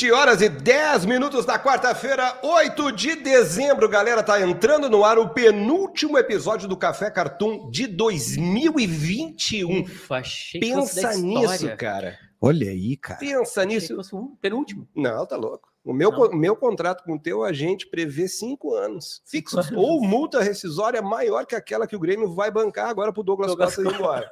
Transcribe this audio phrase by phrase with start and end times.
[0.00, 4.22] 20 horas e 10 minutos da quarta-feira, 8 de dezembro, galera.
[4.22, 9.82] Tá entrando no ar o penúltimo episódio do Café Cartoon de 2021.
[9.82, 10.22] Ufa,
[10.58, 12.18] Pensa nisso, cara.
[12.40, 13.20] Olha aí, cara.
[13.20, 13.94] Pensa Achei nisso.
[13.96, 14.88] fosse um penúltimo.
[14.96, 15.68] Não, tá louco.
[15.84, 19.66] O meu, co- meu contrato com o teu agente prevê cinco anos Cinco fixos.
[19.70, 19.84] anos.
[19.84, 23.74] Ou multa rescisória maior que aquela que o Grêmio vai bancar agora pro Douglas, Douglas
[23.76, 24.30] Costa ir embora.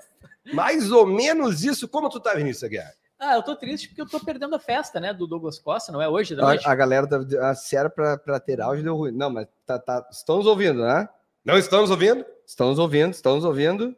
[0.55, 1.87] Mais ou menos isso.
[1.87, 2.91] Como tu tá, Vinícius Aguiar?
[3.19, 6.01] Ah, eu tô triste porque eu tô perdendo a festa, né, do Douglas Costa, não
[6.01, 6.67] é hoje da noite?
[6.67, 9.11] A, a galera da a, se era pra, pra ter áudio deu ruim.
[9.11, 11.09] Não, mas tá, tá, estão nos ouvindo, né?
[11.45, 12.25] Não estamos ouvindo?
[12.47, 13.97] Estão nos ouvindo, estão nos ouvindo.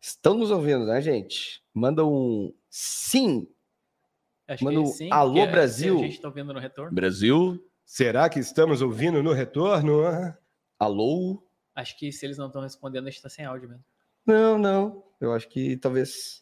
[0.00, 1.62] Estão nos ouvindo, né, gente?
[1.72, 3.48] Manda um sim.
[4.48, 5.98] Acho manda que um sim, alô, Brasil.
[5.98, 6.92] A gente tá ouvindo no retorno.
[6.92, 7.64] Brasil.
[7.84, 10.02] Será que estamos ouvindo no retorno?
[10.78, 11.42] Alô?
[11.74, 13.84] Acho que se eles não estão respondendo, a gente tá sem áudio mesmo.
[14.26, 15.04] Não, não.
[15.20, 16.41] Eu acho que talvez.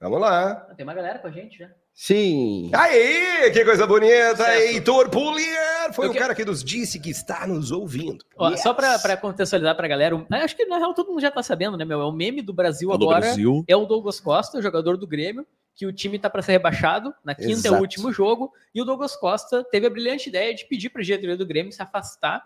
[0.00, 0.54] Vamos lá.
[0.76, 1.68] Tem uma galera com a gente já.
[1.92, 2.70] Sim.
[2.72, 4.36] Aí, que coisa bonita!
[4.36, 4.62] Sucesso.
[4.72, 8.24] Heitor Pulier foi Eu o que- cara que nos disse que está nos ouvindo.
[8.36, 8.62] Ó, Yes.
[8.62, 11.42] Só pra, pra contextualizar pra galera, um- acho que na real todo mundo já tá
[11.42, 12.00] sabendo, né, meu?
[12.00, 13.26] É o meme do Brasil Alô, agora.
[13.26, 13.64] Brasil.
[13.66, 17.12] É o Douglas Costa, o jogador do Grêmio, que o time tá para ser rebaixado.
[17.24, 17.74] Na quinta é Exato.
[17.74, 18.52] o último jogo.
[18.72, 21.82] E o Douglas Costa teve a brilhante ideia de pedir pra diretoria do Grêmio se
[21.82, 22.44] afastar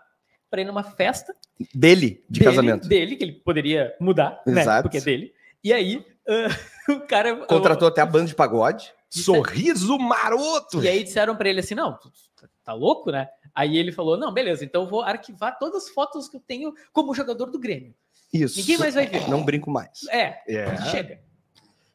[0.49, 1.35] para ir numa festa
[1.73, 2.87] Dele, de dele, casamento.
[2.87, 4.61] dele, que ele poderia mudar, né?
[4.61, 4.83] Exato.
[4.83, 5.33] Porque é dele.
[5.63, 6.47] E aí, ah,
[6.91, 7.45] o cara.
[7.45, 8.93] Contratou até a banda de pagode.
[9.09, 10.83] Sorriso maroto!
[10.83, 11.99] E aí disseram pra ele assim: não,
[12.63, 13.29] tá louco, né?
[13.53, 16.73] Aí ele falou: não, beleza, então eu vou arquivar todas as fotos que eu tenho
[16.91, 17.93] como jogador do Grêmio.
[18.33, 18.59] Isso.
[18.59, 19.29] Ninguém mais vai ver.
[19.29, 20.07] Não brinco mais.
[20.09, 20.75] É, É.
[20.89, 21.19] chega.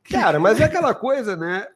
[0.08, 1.66] Cara, mas é aquela coisa, né?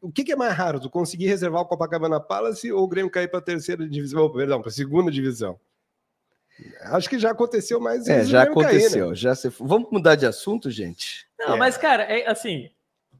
[0.00, 0.78] O que, que é mais raro?
[0.78, 4.24] Tu conseguir reservar o Copacabana Palace ou o Grêmio cair para a terceira divisão?
[4.24, 5.58] Oh, perdão, para a segunda divisão?
[6.82, 8.50] Acho que já aconteceu mais É, já cair, né?
[8.52, 9.14] aconteceu.
[9.14, 9.48] Já se...
[9.60, 11.26] Vamos mudar de assunto, gente?
[11.38, 11.58] Não, É.
[11.58, 12.70] mas, cara, é assim,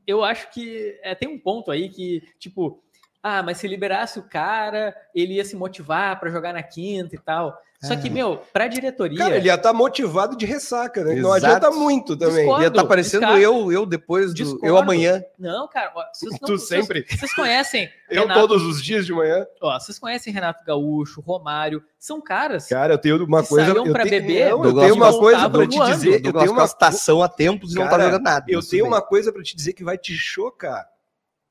[0.07, 2.83] eu acho que é, tem um ponto aí que, tipo,
[3.23, 7.19] ah, mas se liberasse o cara, ele ia se motivar pra jogar na quinta e
[7.19, 7.59] tal.
[7.83, 8.13] Só que, Ah.
[8.13, 9.19] meu, pra diretoria.
[9.19, 11.15] Cara, ele ia estar motivado de ressaca, né?
[11.17, 11.55] Não Exato.
[11.57, 12.37] adianta muito também.
[12.39, 12.63] Discordo.
[12.63, 13.43] Ia estar parecendo Descarga.
[13.45, 14.35] eu, eu depois do.
[14.35, 14.67] Discordo.
[14.67, 15.23] Eu amanhã.
[15.39, 17.07] Não, cara, ó, vocês não, Tu vocês- sempre.
[17.09, 17.89] Vocês conhecem.
[18.09, 19.45] Eu Renato, todos os dias de manhã.
[19.61, 22.69] ó, vocês conhecem Renato Gaúcho, Romário, são caras.
[22.69, 23.67] Cara, eu tenho uma Que coisa.
[23.73, 26.25] saíam Eu pra tenho, beber, não, eu tenho uma coisa para te dizer.
[26.25, 28.47] Eu tenho uma, estação a tempos e não tá jogando nada.
[28.49, 28.93] eu tenho bem.
[28.93, 30.87] uma coisa para te dizer que vai te chocar.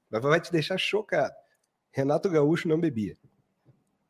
[0.10, 1.34] Vai- Vai te deixar chocado.
[1.92, 3.18] Renato Gaúcho não bebia.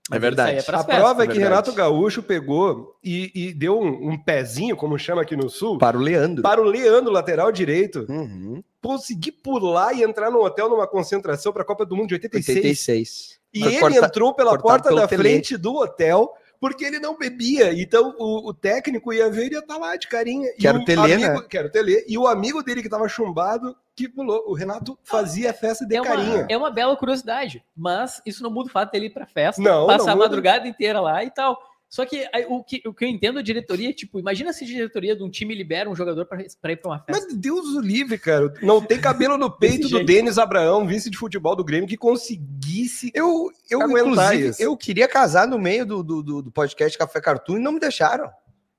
[0.10, 0.52] Mas É verdade.
[0.58, 0.86] é A festas.
[0.86, 1.40] prova é que verdade.
[1.40, 5.98] Renato Gaúcho pegou e, e deu um, um pezinho, como chama aqui no sul, Para
[5.98, 6.44] o Leandro.
[6.44, 8.64] para o Leandro, lateral direito, Uhum.
[8.82, 12.58] conseguir pular e entrar no hotel numa concentração para a Copa do Mundo de 86.
[12.58, 13.40] 86.
[13.54, 15.24] E Foi ele corta- entrou pela porta da Pelé.
[15.24, 17.74] frente do hotel porque ele não bebia.
[17.74, 20.50] Então o, o técnico ia ver e ia estar lá de carinha.
[20.58, 21.46] Que E era o Telê, amigo, né?
[21.50, 22.06] Que era o Telê.
[22.08, 24.44] E o amigo dele que tava chumbado, que pulou.
[24.48, 26.48] O Renato fazia festa de É uma, carinha.
[26.50, 29.88] é uma bela curiosidade, mas isso não muda o fato dele ir pra festa, Não,
[29.88, 31.58] passar não a madrugada inteira lá e tal.
[31.88, 35.16] Só que o que, o que eu entendo da diretoria, tipo, imagina se a diretoria
[35.16, 37.26] de um time libera um jogador pra, pra ir pra uma festa.
[37.28, 38.52] Mas Deus o livre, cara.
[38.62, 40.04] Não tem cabelo no peito do.
[40.04, 43.12] Denis Abraão, vice de futebol do Grêmio, que conseguisse.
[43.14, 44.62] Eu, eu inclusive, isso.
[44.62, 47.80] eu queria casar no meio do, do, do- do podcast Café Cartoon e não me
[47.80, 48.30] deixaram.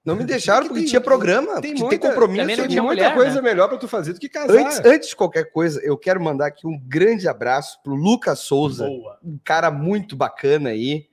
[0.06, 2.46] Não me deixaram Porque tem- tinha programa, tem tem, muita- tem compromisso.
[2.46, 3.48] Tem tinha muita mulher, coisa né?
[3.50, 4.56] melhor pra tu fazer do que casar.
[4.56, 8.86] Antes, antes de qualquer coisa, eu quero mandar aqui um grande abraço pro Lucas Souza,
[8.86, 9.18] Boa.
[9.24, 11.06] um cara muito bacana aí,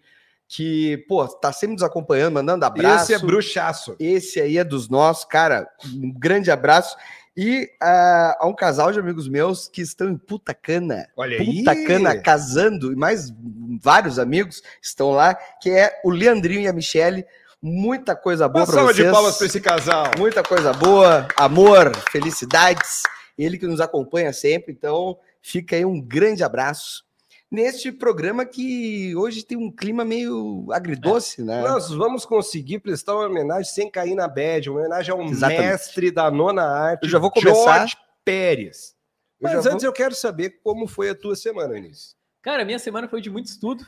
[0.47, 3.05] que, pô, tá sempre nos acompanhando, mandando abraço.
[3.11, 3.95] Esse é bruxaço.
[3.99, 5.67] Esse aí é dos nossos, cara.
[5.95, 6.95] Um grande abraço.
[7.35, 11.07] E ah, há um casal de amigos meus que estão em Puta Cana.
[11.17, 11.57] Olha aí.
[11.63, 13.33] Puta Cana casando, e mais
[13.81, 17.25] vários amigos estão lá, que é o Leandrinho e a Michele.
[17.65, 19.07] Muita coisa boa Uma para salva vocês.
[19.07, 20.05] de palmas pra esse casal.
[20.19, 23.03] Muita coisa boa, amor, felicidades.
[23.37, 24.73] Ele que nos acompanha sempre.
[24.73, 27.05] Então, fica aí um grande abraço
[27.49, 31.61] neste programa que hoje tem um clima meio agridoce, né?
[31.61, 35.61] Nós vamos conseguir prestar uma homenagem sem cair na bad, uma homenagem ao Exatamente.
[35.61, 37.95] mestre da nona arte, Eu já vou começar- George
[38.25, 38.93] Pérez.
[39.39, 42.15] Eu Mas antes eu quero saber como foi a tua semana, Vinícius.
[42.41, 43.85] Cara, minha semana foi de muito estudo.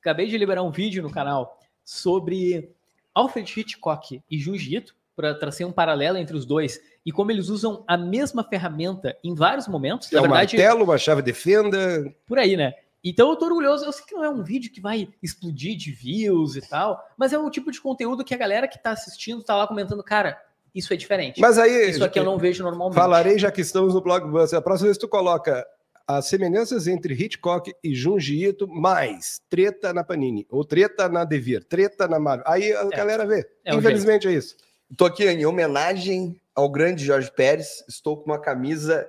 [0.00, 2.75] Acabei de liberar um vídeo no canal sobre
[3.16, 7.82] Alfred Hitchcock e Ito, para trazer um paralelo entre os dois e como eles usam
[7.88, 10.12] a mesma ferramenta em vários momentos.
[10.12, 12.04] É Na um verdade, martelo, uma chave de fenda.
[12.26, 12.74] por aí, né?
[13.02, 13.86] Então eu tô orgulhoso.
[13.86, 17.32] Eu sei que não é um vídeo que vai explodir de views e tal, mas
[17.32, 20.38] é um tipo de conteúdo que a galera que tá assistindo tá lá comentando, cara,
[20.74, 21.40] isso é diferente.
[21.40, 22.96] Mas aí, isso aqui eu não vejo normalmente.
[22.96, 24.58] falarei já que estamos no Blockbuster.
[24.58, 25.64] A próxima vez tu coloca
[26.06, 31.64] as semelhanças entre Hitchcock e Junji Ito, mais treta na Panini, ou treta na Devir,
[31.64, 32.44] treta na Marvel.
[32.46, 33.46] Aí a galera vê.
[33.64, 34.56] É um Infelizmente é isso.
[34.96, 37.84] Tô aqui em homenagem ao grande Jorge Pérez.
[37.88, 39.08] Estou com uma camisa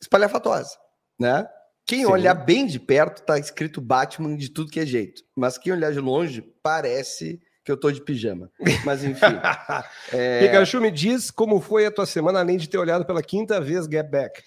[0.00, 0.76] espalhafatosa,
[1.18, 1.48] né?
[1.86, 2.06] Quem Sim.
[2.06, 5.22] olhar bem de perto, tá escrito Batman de tudo que é jeito.
[5.36, 8.50] Mas quem olhar de longe, parece que eu tô de pijama.
[8.84, 9.20] Mas enfim.
[10.12, 13.60] é, Pikachu, me diz como foi a tua semana, além de ter olhado pela quinta
[13.60, 14.42] vez Get Back.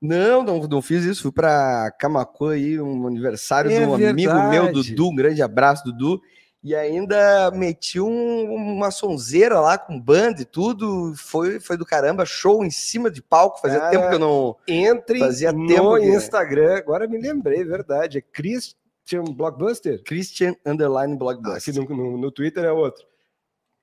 [0.00, 1.22] Não, não, não fiz isso.
[1.22, 4.90] Fui pra Camacuã aí, um aniversário É de um amigo meu, verdade.
[4.94, 5.08] Dudu.
[5.10, 6.20] Um grande abraço, Dudu.
[6.62, 11.14] E ainda meti um- uma sonzeira lá com banda e tudo.
[11.16, 12.26] Foi, foi do caramba.
[12.26, 13.60] Show em cima de palco.
[13.60, 14.56] Fazia Cara, tempo que eu não.
[14.66, 18.18] Entre Fazia no tempo que- Instagram, agora me lembrei, verdade.
[18.18, 20.02] É Christian Blockbuster.
[20.02, 21.74] Christian Underline Aqui Blockbuster.
[21.74, 23.04] no, no- no Twitter é outro.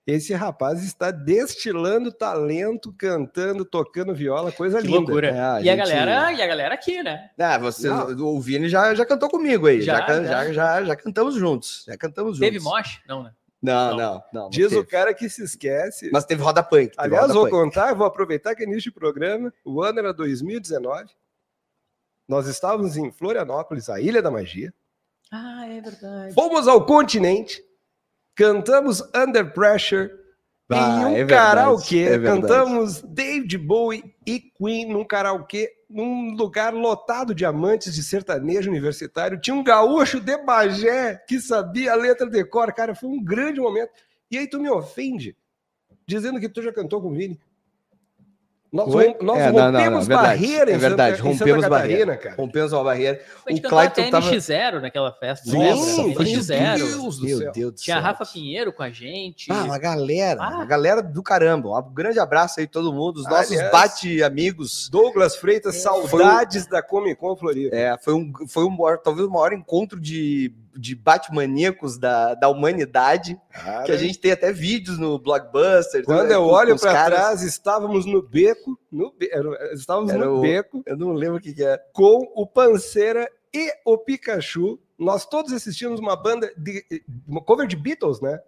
[0.06, 4.98] Esse rapaz está destilando talento, cantando, tocando viola, coisa Que linda.
[5.00, 5.28] loucura.
[5.30, 7.30] É, a e, a gente- galera, e a galera aqui, né?
[7.40, 8.08] Ah, você, Não.
[8.36, 9.82] o Vini já, já cantou comigo aí.
[9.82, 10.24] Já, Já, já.
[10.24, 11.86] já, já, já cantamos juntos.
[11.88, 12.50] Já cantamos juntos.
[12.52, 13.02] Teve mosh?
[13.08, 13.32] Não, né?
[13.62, 13.98] Não, Não.
[13.98, 14.42] não, não.
[14.44, 14.82] não Diz teve.
[14.82, 16.10] o cara que se esquece.
[16.12, 16.90] Mas teve roda punk.
[16.90, 17.52] teve Aliás, roda vou punk.
[17.54, 19.54] contar, vou aproveitar que é início de programa.
[19.64, 21.12] O ano era 2019.
[22.28, 24.74] Nós estávamos em Florianópolis, a Ilha da Magia.
[25.32, 26.34] Ah, é verdade.
[26.34, 27.64] Fomos ao continente,
[28.36, 30.12] cantamos Under Pressure
[30.70, 32.04] Ah, em um é karaokê.
[32.04, 38.70] é cantamos David Bowie e Queen num karaokê, num lugar lotado de amantes de sertanejo
[38.72, 39.40] universitário.
[39.40, 42.74] Tinha um gaúcho de Bagé que sabia a letra de cor.
[42.74, 43.92] Cara, foi um grande momento.
[44.32, 45.38] E aí tu me ofende,
[46.08, 47.40] dizendo que tu já cantou com o Vini.
[48.74, 48.98] Nós, nós
[49.40, 51.70] É, não, não, não, rompemos verdade, barreira em é verdade, Santa, em Santa rompemos Catarina,
[51.70, 52.18] barreira.
[52.18, 52.36] cara.
[52.36, 53.22] Rompemos uma barreira.
[53.48, 55.48] O Clayton tava- NX0 naquela festa.
[55.50, 55.76] Sim, lembra?
[55.84, 56.76] sim, foi NX0.
[56.78, 57.52] Deus do Meu céu.
[57.52, 58.08] Deus do Tinha a céu.
[58.10, 59.52] Rafa Pinheiro com a gente.
[59.52, 60.50] Ah, uma galera, Ah.
[60.56, 61.70] uma galera do caramba.
[61.80, 64.90] Um grande abraço aí todo mundo, os nossos Aliás, bate-amigos.
[64.90, 65.80] Douglas Freitas, É.
[65.80, 67.76] saudades da Comic Con Floripa.
[67.76, 72.50] É, foi um, foi um maior, talvez o maior encontro de, de bate-maníacos da, da
[72.50, 76.04] humanidade, Cara, que a gente tem até vídeos no Blockbuster.
[76.04, 77.20] Quando né, eu com- olho para caras.
[77.20, 79.14] trás, estávamos no beco, no
[79.74, 81.78] estávamos Era no o- beco Eu não lembro o que, que é.
[81.94, 84.80] com o Panceira e o Pikachu.
[84.98, 86.84] Nós todos assistimos uma banda de
[87.28, 88.40] uma cover de Beatles, né?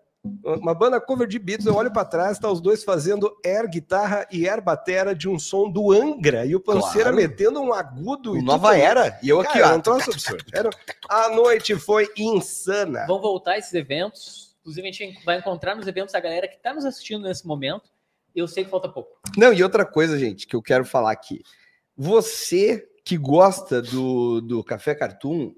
[0.44, 1.66] Uma banda cover de Beatles.
[1.68, 5.38] Eu olho para trás, tá os dois fazendo air guitarra e air batera de um
[5.38, 7.16] som do Angra e o Panceira Claro.
[7.18, 8.38] metendo um agudo.
[8.38, 8.82] e Nova tudo.
[8.82, 9.20] Era.
[9.22, 9.78] E eu aqui, Cara, ó.
[9.78, 10.44] um troço absurdo.
[10.54, 10.70] Era-
[11.10, 13.06] A noite foi insana.
[13.08, 14.56] Vão voltar esses eventos.
[14.62, 17.84] Inclusive, a gente vai encontrar nos eventos a galera que está nos assistindo nesse momento.
[18.36, 19.12] Eu sei que falta pouco.
[19.38, 21.42] Não, e outra coisa, gente, que eu quero falar aqui.
[21.96, 25.54] Você que gosta do, do Café Cartoon,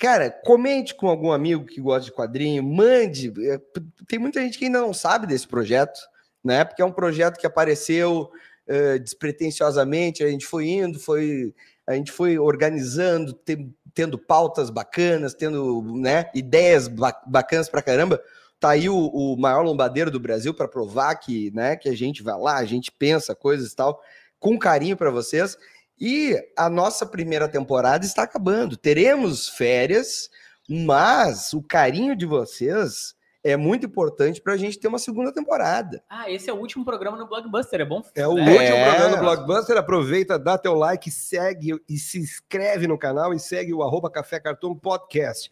[0.00, 3.32] cara, comente com algum amigo que gosta de quadrinho, mande.
[3.50, 3.60] É,
[4.08, 6.00] Tem muita gente que ainda não sabe desse projeto,
[6.42, 6.64] né?
[6.64, 8.30] Porque é um projeto que apareceu
[8.66, 11.54] eh, despretensiosamente, a gente foi indo, foi,
[11.86, 18.20] a gente foi organizando, te- tendo pautas bacanas, tendo né, ideias ba- bacanas pra caramba.
[18.58, 22.22] Tá aí o, o maior lombadeiro do Brasil para provar que, né, que a gente
[22.22, 24.00] vai lá, a gente pensa coisas e tal,
[24.38, 25.56] com carinho para vocês.
[26.00, 28.76] E a nossa primeira temporada está acabando.
[28.76, 30.30] Teremos férias,
[30.68, 36.02] mas o carinho de vocês é muito importante para a gente ter uma segunda temporada.
[36.08, 37.80] Ah, esse é o último programa no Blockbuster.
[37.80, 38.02] É bom?
[38.14, 38.40] É o né?
[38.42, 38.84] último É.
[38.90, 39.76] programa do Blockbuster.
[39.76, 44.38] Aproveita, dá teu like, segue e se inscreve no canal e segue o arroba Café
[44.40, 45.50] Cartão Podcast.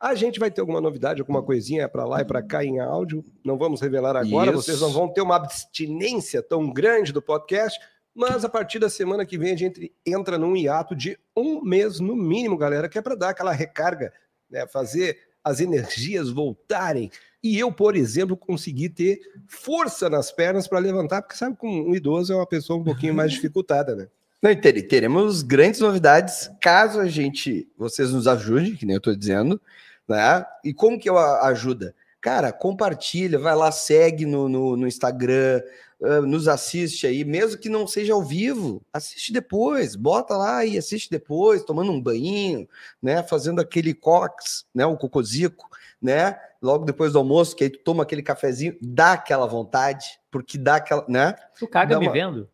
[0.00, 3.24] A gente vai ter alguma novidade, alguma coisinha para lá e para cá em áudio.
[3.44, 4.62] Não vamos revelar agora, Isso.
[4.62, 7.78] vocês não vão ter uma abstinência tão grande do podcast.
[8.18, 12.00] Mas a partir da semana que vem a gente entra num hiato de um mês
[12.00, 14.12] no mínimo, galera, que é para dar aquela recarga,
[14.50, 14.66] né?
[14.66, 17.12] fazer as energias voltarem.
[17.40, 21.94] E eu, por exemplo, consegui ter força nas pernas para levantar, porque sabe que um
[21.94, 24.08] idoso é uma pessoa um pouquinho mais dificultada, né?
[24.42, 29.14] Não, tere- teremos grandes novidades caso a gente, vocês nos ajudem, que nem eu estou
[29.14, 29.60] dizendo,
[30.08, 30.44] né?
[30.64, 31.94] E como que eu ajuda?
[32.20, 35.62] Cara, compartilha, vai lá, segue no, no, no Instagram,
[36.00, 41.10] nos assiste aí, mesmo que não seja ao vivo, assiste depois, bota lá e assiste
[41.10, 42.68] depois, tomando um banho,
[43.02, 43.22] né?
[43.24, 44.86] Fazendo aquele cox, né?
[44.86, 45.68] O cocosico,
[46.00, 46.38] né?
[46.62, 50.76] Logo depois do almoço, que aí tu toma aquele cafezinho, dá aquela vontade, porque dá
[50.76, 51.34] aquela, né?
[51.58, 52.48] Tu caga Dá me uma- vendo?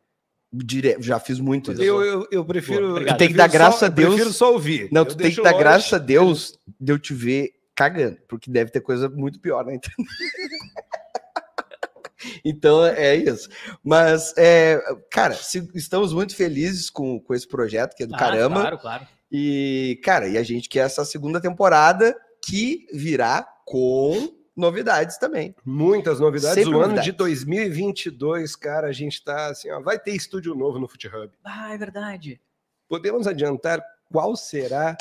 [0.56, 0.96] Dire...
[1.00, 1.82] Já fiz muito isso.
[1.82, 2.98] Eu, eu, eu prefiro.
[2.98, 4.06] Eu Tem que dar graças só- a Deus.
[4.06, 4.88] Eu prefiro só ouvir.
[4.92, 5.62] Não, Eu tu tem que dar longe.
[5.64, 9.74] graças a Deus de eu te ver cagando, porque deve ter coisa muito pior na
[9.74, 10.06] internet.
[12.44, 13.48] então é isso.
[13.82, 18.18] Mas, é, cara, se- estamos muito felizes com, com esse projeto, que é do Ah,
[18.18, 18.60] caramba.
[18.60, 19.06] Claro, claro.
[19.30, 25.54] E, cara, e a gente quer essa segunda temporada que virá com novidades também.
[25.64, 26.54] Muitas novidades.
[26.54, 27.04] Sempre o ano novidades.
[27.06, 31.30] de 2022, cara, a gente tá assim, ó, vai ter estúdio novo no Foot Hub.
[31.44, 32.40] Ah, é verdade.
[32.88, 34.96] Podemos adiantar qual será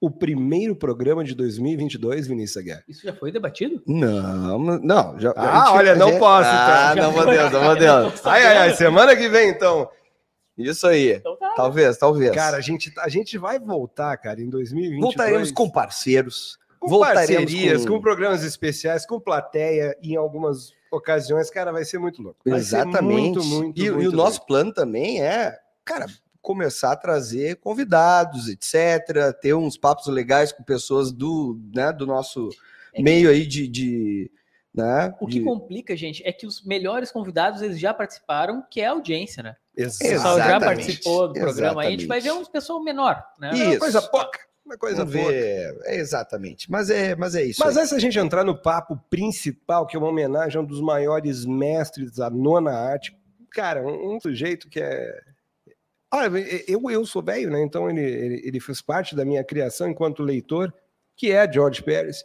[0.00, 2.82] o primeiro programa de 2022, Vinícius Aguiar?
[2.88, 3.82] Isso já foi debatido?
[3.86, 5.18] Não, não.
[5.18, 7.04] Já, Ah, gente- olha, não gente- posso, Ah, então.
[7.04, 8.20] não podemos, não podemos.
[8.26, 9.88] Ai, ai, ai, semana que vem, então.
[10.58, 11.12] Isso aí.
[11.14, 11.52] Então tá.
[11.56, 12.34] talvez, talvez.
[12.34, 15.02] Cara, a gente, a gente vai voltar, cara, em 2022.
[15.02, 16.58] voltaremos com parceiros.
[16.78, 18.00] com voltaremos parcerias, com- com...
[18.00, 22.38] programas especiais, com plateia em algumas ocasiões, cara, vai ser muito louco.
[22.46, 23.38] Vai ser Exatamente.
[23.38, 26.06] muito, muito, e, e muito o nosso plano também é, cara,
[26.46, 29.36] começar a trazer convidados, etc.
[29.42, 32.48] Ter uns papos legais com pessoas do, né, do nosso
[32.94, 33.66] É que- meio aí de.
[33.66, 34.30] de
[34.72, 38.80] né, O que de- complica, gente, é que os melhores convidados eles já participaram, que
[38.80, 39.56] é a audiência, né?
[39.76, 40.14] O Exatamente.
[40.14, 41.80] pessoal já Exatamente, participou do programa.
[41.82, 42.48] Aí a gente vai ver exatamente.
[42.48, 43.50] um pessoal menor, né?
[43.54, 43.78] Ih, É uma Isso.
[43.80, 44.38] coisa pouca.
[44.64, 45.30] Uma coisa Vamos pouca.
[45.30, 45.78] ver.
[45.84, 46.70] É, exatamente.
[46.70, 47.60] Mas é, mas é isso.
[47.64, 47.82] Mas aí.
[47.82, 51.44] antes da gente entrar no papo principal, que é uma homenagem a um dos maiores
[51.46, 53.16] mestres da nona arte,
[53.52, 55.20] cara, um, um sujeito que é.
[56.16, 57.62] Olha, eu, eu sou velho, né?
[57.62, 60.72] Então ele, ele, ele fez parte da minha criação enquanto leitor,
[61.14, 62.24] que é George Pérez.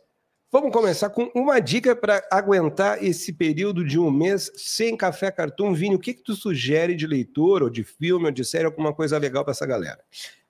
[0.50, 5.74] Vamos começar com uma dica para aguentar esse período de um mês sem café cartoon.
[5.74, 8.94] Vini, o que, que tu sugere de leitor, ou de filme, ou de série, alguma
[8.94, 10.00] coisa legal para essa galera?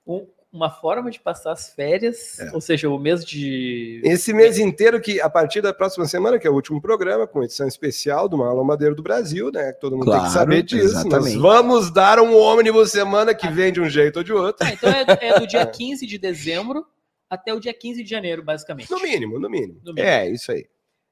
[0.05, 2.51] Um- uma forma de passar as férias, É.
[2.53, 4.01] ou seja, o mês de.
[4.03, 7.41] Esse mês inteiro, que a partir da próxima semana, que é o último programa, com
[7.43, 9.72] edição especial do Marlon Madeiro do Brasil, né?
[9.72, 10.84] que Todo mundo tem Claro, que saber disso.
[10.86, 11.36] exatamente.
[11.38, 14.65] Nós vamos dar um ônibus semana que vem de um jeito ou de outro.
[14.67, 16.86] Ah, então é, é do dia 15 de dezembro
[17.29, 18.91] até o dia 15 de janeiro, basicamente.
[18.91, 19.79] No mínimo, no mínimo.
[19.86, 20.05] No mínimo.
[20.13, 20.65] É, isso aí.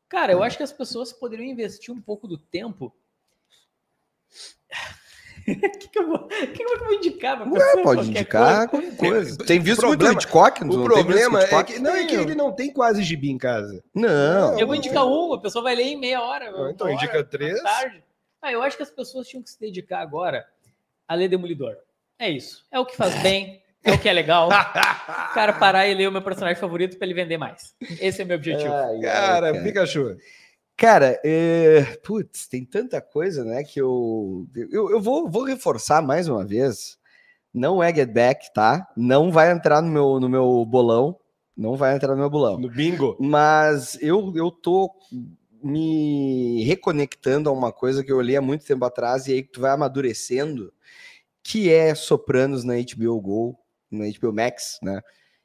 [0.10, 2.91] Cara, eu acho que as pessoas poderiam investir um pouco do tempo.
[5.51, 7.38] O que, que, eu vou, que, que eu vou indicar?
[7.38, 7.84] pra pessoa?
[7.84, 8.88] pode indicar coisa?
[8.91, 9.38] qualquer coisa.
[9.46, 10.62] Tem visto problema- muito Hitchcock?
[10.62, 13.38] O Não tem problema é que, não, é que ele não tem quase gibi em
[13.38, 13.84] casa.
[13.94, 14.60] Não.
[14.60, 16.50] Eu vou indicar um, a pessoa vai ler em meia hora.
[16.72, 17.62] Então uma indica hora, três.
[17.62, 18.03] Tarde.
[18.41, 20.46] Ah, eu acho que as pessoas tinham que se dedicar agora
[21.08, 21.75] a ler Demolidor.
[22.18, 22.65] É isso.
[22.72, 24.48] É o que faz bem, é o que é legal.
[24.48, 27.74] O cara parar e ler o meu personagem favorito para ele vender mais.
[28.00, 28.72] Esse é o meu objetivo.
[28.74, 29.63] Ai, Cara, cara.
[29.63, 30.15] Pikachu.
[30.79, 31.83] Cara, é...
[32.05, 34.48] putz, tem tanta coisa, né, que eu...
[34.55, 36.98] Eu, eu vou, vou reforçar mais uma vez.
[37.53, 38.88] Não é Get Back, tá?
[38.95, 41.19] Não vai entrar no meu, no meu bolão.
[41.55, 42.57] Não vai entrar no meu bolão.
[42.57, 43.17] No bingo.
[43.19, 44.89] Mas eu, eu tô
[45.62, 49.51] me reconectando a uma coisa que eu olhei há muito tempo atrás e aí que
[49.51, 50.71] tu vai amadurecendo,
[51.43, 53.59] que é Sopranos na HBO Go,
[53.91, 55.01] na HBO Max, né?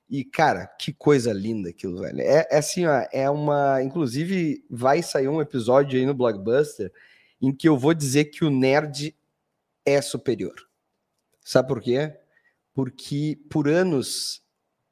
[0.09, 2.21] E, cara, que coisa linda aquilo, velho.
[2.21, 3.83] É, é assim, ó, é uma.
[3.83, 6.93] Inclusive, vai sair um episódio aí no Blockbuster
[7.41, 9.15] em que eu vou dizer que o nerd
[9.85, 10.55] é superior.
[11.43, 12.15] Sabe por quê?
[12.73, 14.43] Porque por anos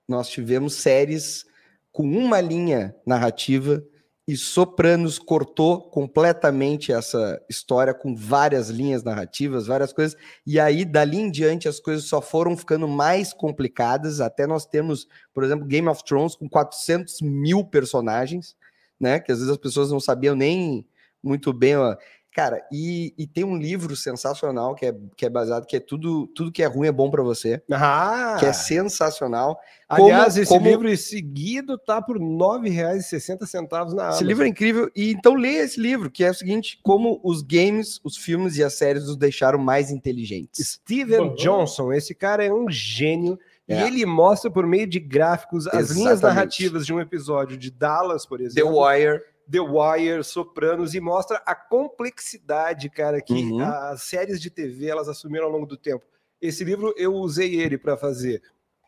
[0.06, 1.46] nós tivemos séries
[1.90, 3.84] com uma linha narrativa
[4.26, 10.16] e Sopranos cortou completamente essa história com várias linhas narrativas, várias coisas.
[10.46, 14.20] E aí, dali em diante, as coisas só foram ficando mais complicadas.
[14.20, 18.56] Até nós temos, por exemplo, Game of Thrones com 400 mil personagens,
[18.98, 19.18] né?
[19.18, 20.86] Que às vezes as pessoas não sabiam nem
[21.20, 21.76] muito bem.
[21.76, 21.96] Ó.
[22.34, 26.26] Cara, e, e tem um livro sensacional que é, que é baseado, que é tudo,
[26.28, 28.36] tudo que é ruim é bom para você, Ah!
[28.40, 29.58] que é sensacional.
[29.86, 34.26] Aliás, como- esse como- livro em seguido tá por R$ 9,60 na Esse Amazon.
[34.28, 34.90] livro é incrível.
[34.96, 38.64] E então leia esse livro, que é o seguinte: como os games, os filmes e
[38.64, 40.80] as séries nos deixaram mais inteligentes.
[40.82, 41.34] Steven Bom.
[41.34, 43.38] Johnson, esse cara é um gênio.
[43.68, 43.86] E É.
[43.86, 46.22] ele mostra por meio de gráficos as linhas Exatamente.
[46.22, 48.84] narrativas de um episódio de Dallas, por The exemplo.
[48.84, 49.20] Wire.
[49.52, 53.60] The Wire, Sopranos, e mostra a complexidade, cara, que Uhum.
[53.62, 56.04] as séries de TV elas assumiram ao longo do tempo.
[56.40, 58.42] Esse livro eu usei ele para fazer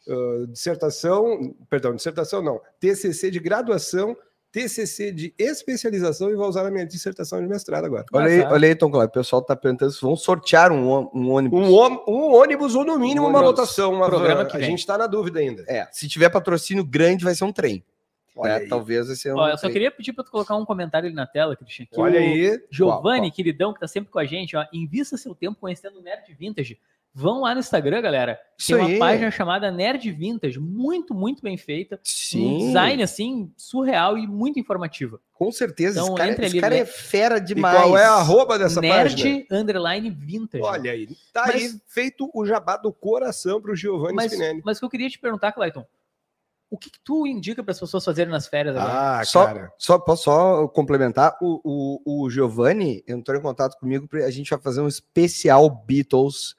[0.09, 4.17] ah, dissertação, perdão, dissertação não, TCC de graduação,
[4.51, 8.05] TCC de especialização e vou usar na minha dissertação de mestrado agora.
[8.13, 9.11] Olha aí, olha aí, Tom Cláudio.
[9.11, 11.59] O pessoal tá perguntando se vão sortear um, um ônibus.
[11.59, 13.59] Um, um ônibus ou no mínimo Um uma ônibus.
[13.61, 14.49] lotação, uma Programa van.
[14.51, 14.71] que A vem.
[14.71, 15.65] gente está na dúvida ainda.
[15.67, 17.85] É, se tiver patrocínio grande, vai ser um trem.
[18.37, 18.69] Olha aí.
[18.69, 21.15] Talvez vai ser um Ó, eu só queria pedir para tu colocar um comentário ali
[21.15, 21.87] na tela, Christian.
[21.87, 22.61] que Olha aí.
[22.71, 26.33] Giovanni, queridão, que tá sempre com a gente, ó, invista seu tempo conhecendo o Nerd
[26.35, 26.79] Vintage.
[27.17, 28.41] Vão lá no Instagram, galera.
[28.59, 28.99] Isso Tem uma aí.
[28.99, 31.95] página chamada Nerd Vintage, muito, muito bem feita.
[31.95, 35.21] Um Sim, design, assim, surreal e muito informativo.
[35.33, 36.01] com certeza.
[36.01, 36.81] Então, esse cara, esse ali, cara né?
[36.81, 37.77] é fera E demais.
[37.81, 39.45] qual é a arroba dessa Nerd página?
[39.49, 40.65] Underline Vintage.
[40.65, 41.07] Olha aí.
[41.33, 44.61] Tá Mas- aí feito o jabá do coração para o Giovanni mas, Spinelli.
[44.65, 45.87] mas o que eu queria te perguntar, Clayton,
[46.75, 49.21] o que, que tu indica para as pessoas fazerem nas férias agora?
[49.21, 49.73] Ah, Só, cara.
[49.79, 51.37] só posso só complementar.
[51.41, 51.61] O,
[52.07, 54.09] o, o Giovanni entrou em contato comigo.
[54.17, 56.55] A gente vai fazer um especial Beatles,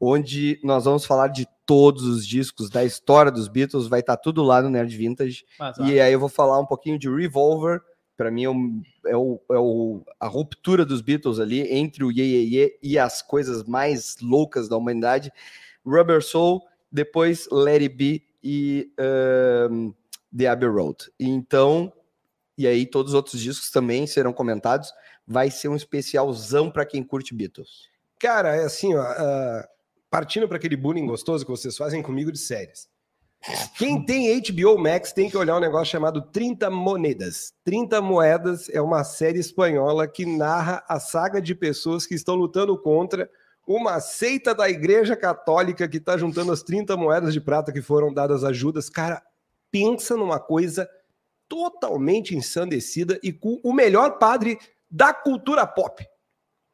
[0.00, 3.86] onde nós vamos falar de todos os discos da história dos Beatles.
[3.86, 5.44] Vai estar tudo lá no Nerd Vintage.
[5.58, 7.80] Mas, E aí eu vou falar um pouquinho de Revolver.
[8.16, 12.10] Para mim é, um- é o, é o- a ruptura dos Beatles ali entre o
[12.12, 15.32] Ye, Ye, Ye e as coisas mais loucas da humanidade.
[15.84, 18.92] Rubber Soul, depois Let It Be e
[20.36, 21.10] The Abbey Road.
[21.18, 21.92] Então,
[22.56, 24.92] e aí todos os outros discos também serão comentados.
[25.26, 27.88] Vai ser um especialzão para quem curte Beatles.
[28.18, 29.02] Cara, é assim, ó.
[29.02, 29.68] ah,
[30.10, 32.86] partindo para aquele bullying gostoso que vocês fazem comigo de séries.
[33.76, 37.52] Quem tem HBO Max tem que olhar um negócio chamado 30 Monedas.
[37.64, 42.78] 30 Moedas é uma série espanhola que narra a saga de pessoas que estão lutando
[42.78, 43.28] contra
[43.66, 48.12] uma seita da Igreja Católica que está juntando as 30 moedas de prata que foram
[48.12, 48.90] dadas a Judas.
[48.90, 49.22] Cara,
[49.70, 50.88] pensa numa coisa
[51.48, 54.58] totalmente ensandecida e com o melhor padre
[54.90, 56.06] da cultura pop,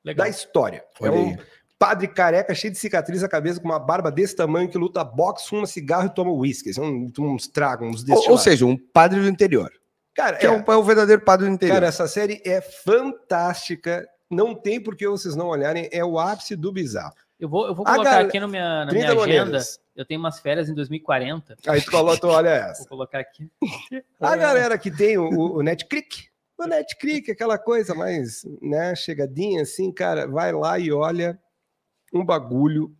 [0.04, 0.24] Legal.
[0.24, 0.84] da história.
[1.00, 1.38] Olha é um aí.
[1.78, 5.48] padre careca, cheio de cicatriz na cabeça, com uma barba desse tamanho, que luta boxe,
[5.48, 6.72] fuma cigarro e toma uísque.
[6.72, 6.84] São
[7.18, 8.28] uns tragos, uns destilados.
[8.28, 9.70] ou seja, um padre do interior.
[10.14, 11.74] cara, Que é, é, um, é o verdadeiro padre do interior.
[11.74, 14.06] cara, essa série é fantástica.
[14.30, 15.88] Não tem por que vocês não olharem.
[15.92, 17.14] É o ápice do bizarro.
[17.38, 19.44] Eu vou, eu vou colocar gal- aqui no minha, na 30 minha agenda.
[19.44, 19.80] moedas.
[19.94, 21.56] Eu tenho umas férias em 2040.
[21.66, 22.80] Aí tu tu olha essa.
[22.80, 23.48] Vou colocar aqui.
[24.20, 29.62] A galera que tem o, o, o NetClick, o NetClick, aquela coisa mais, né, chegadinha
[29.62, 31.38] assim, cara, vai lá e olha
[32.12, 32.92] um bagulho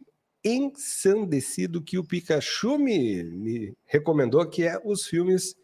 [0.44, 5.54] ensandecido que o Pikachu me, me recomendou, que é os filmes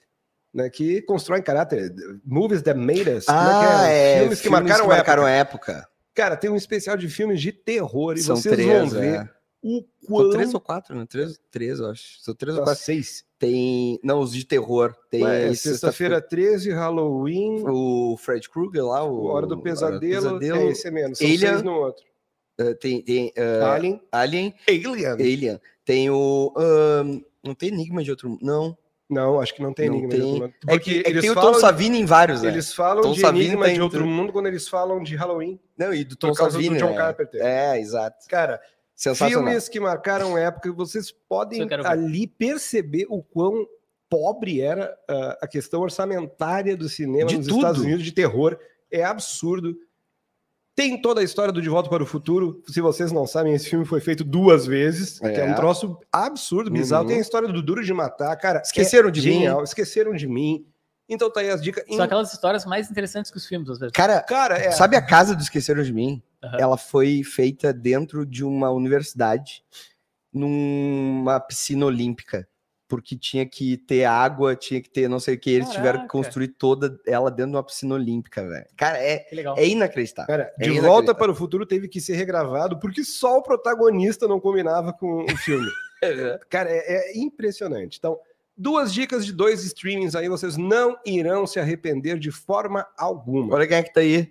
[0.55, 1.93] né, que constroem caráter,
[2.25, 4.13] movies that made us, como ah, é?
[4.13, 4.19] é.
[4.21, 5.73] filmes que marcaram, marcaram época.
[5.73, 5.89] época.
[6.15, 9.31] Cara, tem um especial de filmes de terror e São vocês três, vão ver é.
[9.61, 10.31] o São quão...
[10.31, 11.05] três ou quatro, né?
[11.11, 12.21] Três, três, eu acho.
[12.21, 12.85] São três ou Nossa, quatro.
[12.85, 13.25] seis.
[13.37, 13.99] Tem.
[14.03, 14.95] Não, os de terror.
[15.11, 15.57] Tem é sexta-feira-
[16.19, 19.25] Sexta-feira 13, Halloween, O Fred Krueger lá, o.
[19.27, 20.01] Hora do Pesadelo,
[20.39, 21.17] Pesadelo, é esse mesmo.
[21.17, 21.39] São Alien.
[21.41, 22.05] seis no outro.
[22.61, 24.01] eh, tem tem eh, Alien.
[24.13, 25.09] Alien, Alien.
[25.11, 25.61] Alien.
[25.85, 26.55] Tem o.
[26.57, 28.39] ahn, não tem Enigma de outro.
[28.41, 28.79] Não.
[29.09, 30.75] Não, acho que não tem Não Enigma tem.
[30.75, 32.49] É que, é que eles tem o falam, Tom Savini em vários, né?
[32.49, 34.11] eles falam Tom de Savini Enigma tem de Outro tudo.
[34.11, 35.61] Mundo quando eles falam de Halloween.
[35.77, 36.71] Não, e do Tom Savini.
[36.71, 36.97] do John né?
[36.97, 37.41] Carpenter.
[37.43, 38.27] É, exato.
[38.29, 38.61] Cara,
[39.15, 43.67] filmes que marcaram época, vocês podem ali perceber o quão
[44.09, 47.59] pobre era ah, a questão orçamentária do cinema De nos tudo.
[47.59, 48.59] Estados Unidos de terror.
[48.91, 49.77] É absurdo.
[50.77, 52.61] Tem toda a história do De Volta para o Futuro.
[52.67, 55.51] Se vocês não sabem, esse filme foi feito duas vezes, que é É.
[55.53, 57.03] um troço absurdo, bizarro.
[57.05, 57.09] Uhum.
[57.09, 58.61] Tem a história do Duro de Matar, cara.
[58.61, 59.45] Esqueceram é de mim.
[59.63, 60.67] Esqueceram de mim.
[61.09, 61.85] Então tá aí as dicas.
[61.89, 63.93] São aquelas histórias mais interessantes que os filmes, às vezes.
[63.93, 64.71] Cara, Cara, é.
[64.73, 66.23] sabe a casa do Esqueceram de Mim?
[66.43, 66.57] Aham.
[66.59, 69.63] Ela foi feita dentro de uma universidade,
[70.33, 72.49] numa piscina olímpica.
[72.87, 75.51] Porque tinha que ter água, tinha que ter não sei o que.
[75.51, 76.09] Eles tiveram que Caraca.
[76.09, 78.67] construir toda ela dentro de uma piscina olímpica, velho.
[78.77, 80.27] Cara, é, é inacreditável.
[80.27, 81.15] Cara, É De Volta inacreditável.
[81.15, 85.37] para o Futuro teve que ser regravado porque só o protagonista não combinava com o
[85.39, 85.69] filme.
[86.51, 87.97] Cara, é, é impressionante.
[87.99, 88.19] Então,
[88.57, 93.55] duas dicas de dois streamings aí, vocês não irão se arrepender de forma alguma.
[93.55, 94.31] Olha quem é que tá aí.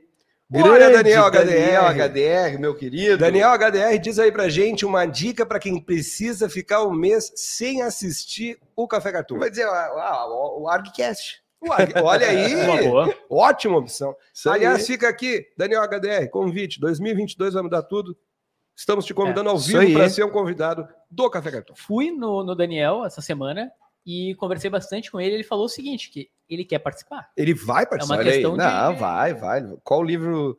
[0.55, 2.09] Olha, Daniel Daniel HDR.
[2.09, 3.17] HDR, meu querido.
[3.17, 7.81] Daniel HDR diz aí pra gente uma dica para quem precisa ficar um mês sem
[7.81, 9.39] assistir o Café Cartoon.
[9.39, 11.41] Vai dizer, ah, o, o ArgCast.
[12.03, 12.53] Olha aí,
[13.29, 14.15] ótima opção.
[14.33, 14.57] Isso aí.
[14.57, 16.79] Aliás, fica aqui, Daniel HDR, convite.
[16.79, 18.17] 2022 vai mudar tudo.
[18.75, 19.93] Estamos te convidando ao isso vivo aí.
[19.93, 21.75] para ser um convidado do Café Cartão.
[21.75, 23.71] Fui no, no Daniel essa semana
[24.05, 25.35] e conversei bastante com ele.
[25.35, 27.29] Ele falou o seguinte: que ele quer participar.
[27.37, 28.15] Ele vai É participar.
[28.15, 28.37] uma Olha aí.
[28.37, 29.61] questão de- Não, vai, vai.
[29.83, 30.57] Qual livro...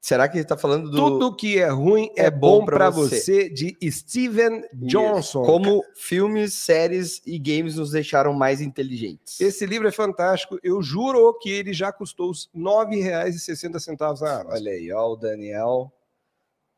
[0.00, 0.96] Será que ele tá falando do...
[0.98, 3.16] Tudo que é ruim é, É bom bom pra para você.
[3.20, 3.48] você.
[3.48, 5.42] de Steven Johnson.
[5.44, 9.40] Como filmes, séries e games nos deixaram mais inteligentes.
[9.40, 10.58] Esse livro é fantástico.
[10.62, 14.46] Eu juro que ele já custou os R$ 9,60 na Amazon.
[14.52, 15.90] Olha aí, ó, o Daniel.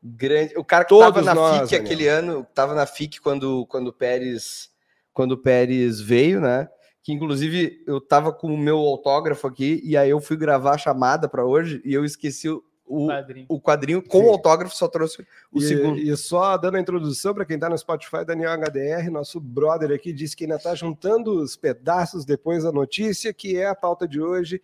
[0.01, 0.53] Grande.
[0.57, 1.85] O cara que Todos tava na nós, FIC Daniel.
[1.85, 4.71] aquele ano, tava na FIC quando, quando o Pérez
[5.17, 6.69] quando o Pérez veio, né?
[7.01, 10.77] Que inclusive eu tava com o meu autógrafo aqui e aí eu fui gravar a
[10.77, 13.45] chamada para hoje e eu esqueci o, o, Padrinho.
[13.49, 14.25] o quadrinho com Sim.
[14.25, 15.97] o autógrafo, só trouxe o e, segundo.
[15.97, 20.13] e só dando a introdução para quem está no Spotify, Daniel HDR, nosso brother aqui,
[20.13, 24.21] disse que ainda está juntando os pedaços depois da notícia, que é a pauta de
[24.21, 24.61] hoje,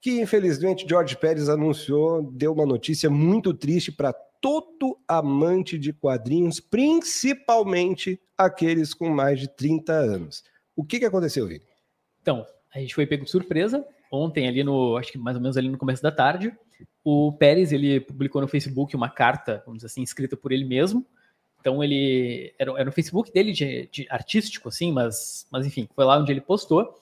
[0.00, 6.58] que infelizmente George Pérez anunciou, deu uma notícia muito triste para todo amante de quadrinhos,
[6.58, 10.42] principalmente aqueles com mais de 30 anos.
[10.74, 11.62] O que, que aconteceu, Vini?
[12.20, 13.86] Então, a gente foi pego de surpresa.
[14.10, 16.52] Ontem, ali no, acho que mais ou menos ali no começo da tarde,
[17.04, 21.06] o Pérez, ele publicou no Facebook uma carta, vamos dizer assim, escrita por ele mesmo.
[21.60, 26.04] Então, ele, era, era no Facebook dele, de, de artístico, assim, mas, mas enfim, foi
[26.04, 26.98] lá onde ele postou.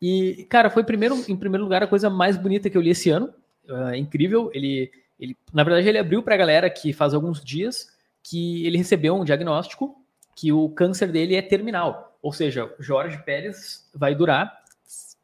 [0.00, 3.08] E, cara, foi primeiro, em primeiro lugar a coisa mais bonita que eu li esse
[3.08, 3.32] ano.
[3.92, 4.50] É incrível.
[4.52, 7.88] Ele, ele, na verdade, ele abriu para a galera que faz alguns dias
[8.22, 9.96] que ele recebeu um diagnóstico
[10.34, 12.18] que o câncer dele é terminal.
[12.20, 14.62] Ou seja, Jorge Pérez vai durar,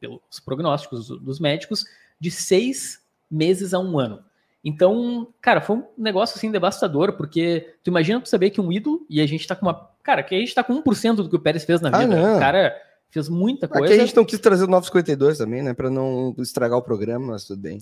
[0.01, 1.85] pelos prognósticos dos médicos,
[2.19, 4.23] de seis meses a um ano.
[4.65, 9.05] Então, cara, foi um negócio assim devastador, porque tu imagina tu saber que um ídolo,
[9.11, 9.91] e a gente tá com uma.
[10.03, 12.15] Cara, que a gente tá com 1% do que o Pérez fez na Ah, vida.
[12.17, 12.37] não.
[12.37, 12.75] o cara
[13.11, 13.87] fez muita coisa.
[13.87, 15.75] Aqui a gente não quis trazer o 952 também, né?
[15.75, 17.81] Pra não estragar o programa, mas tudo bem.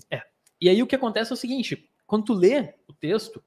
[0.59, 3.41] E aí o que acontece é o seguinte: quando tu lê o texto,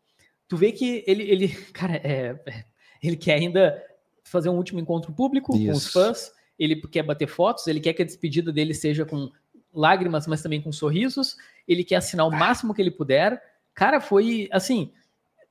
[0.49, 2.65] tu vê que ele, ele cara, é, é,
[3.03, 3.79] ele quer ainda
[4.23, 5.93] fazer um último encontro público com os Isso.
[5.93, 9.31] fãs, ele quer bater fotos, ele quer que a despedida dele seja com
[9.71, 11.37] lágrimas, mas também com sorrisos,
[11.69, 13.39] ele quer assinar o máximo que ele puder.
[13.75, 14.91] Cara, foi assim,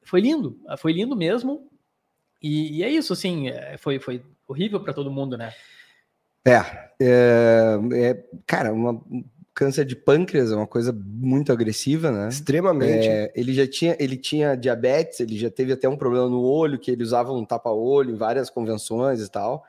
[0.01, 1.69] foi lindo, foi lindo mesmo.
[2.41, 5.53] E, e é isso, assim, é, foi, foi horrível para todo mundo, né?
[6.45, 6.57] É,
[6.99, 12.29] é, é, cara, uma, um câncer de pâncreas é uma coisa muito agressiva, né?
[12.29, 13.07] Extremamente.
[13.07, 16.79] É, ele já tinha, ele tinha diabetes, ele já teve até um problema no olho,
[16.79, 19.63] que ele usava um tapa-olho em várias convenções e tal.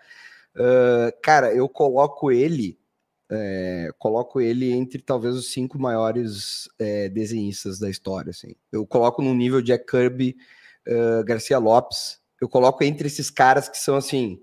[0.57, 2.79] Ah, cara, eu coloco ele,
[3.31, 8.55] é, coloco ele entre talvez os cinco maiores é, desenhistas da história, assim.
[8.73, 10.37] Eu coloco no nível Jack Kirby,
[10.88, 14.40] ah, Garcia Lopes, eu coloco entre esses caras que são, assim,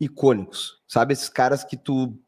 [0.00, 1.12] icônicos, sabe?
[1.12, 2.18] Esses caras que tu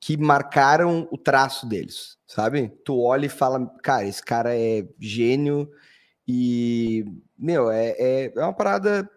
[0.00, 2.68] que marcaram o traço deles, sabe?
[2.84, 5.68] Tu olha e fala, cara, esse cara é gênio
[6.28, 7.04] e,
[7.38, 9.08] meu, é, é, é uma parada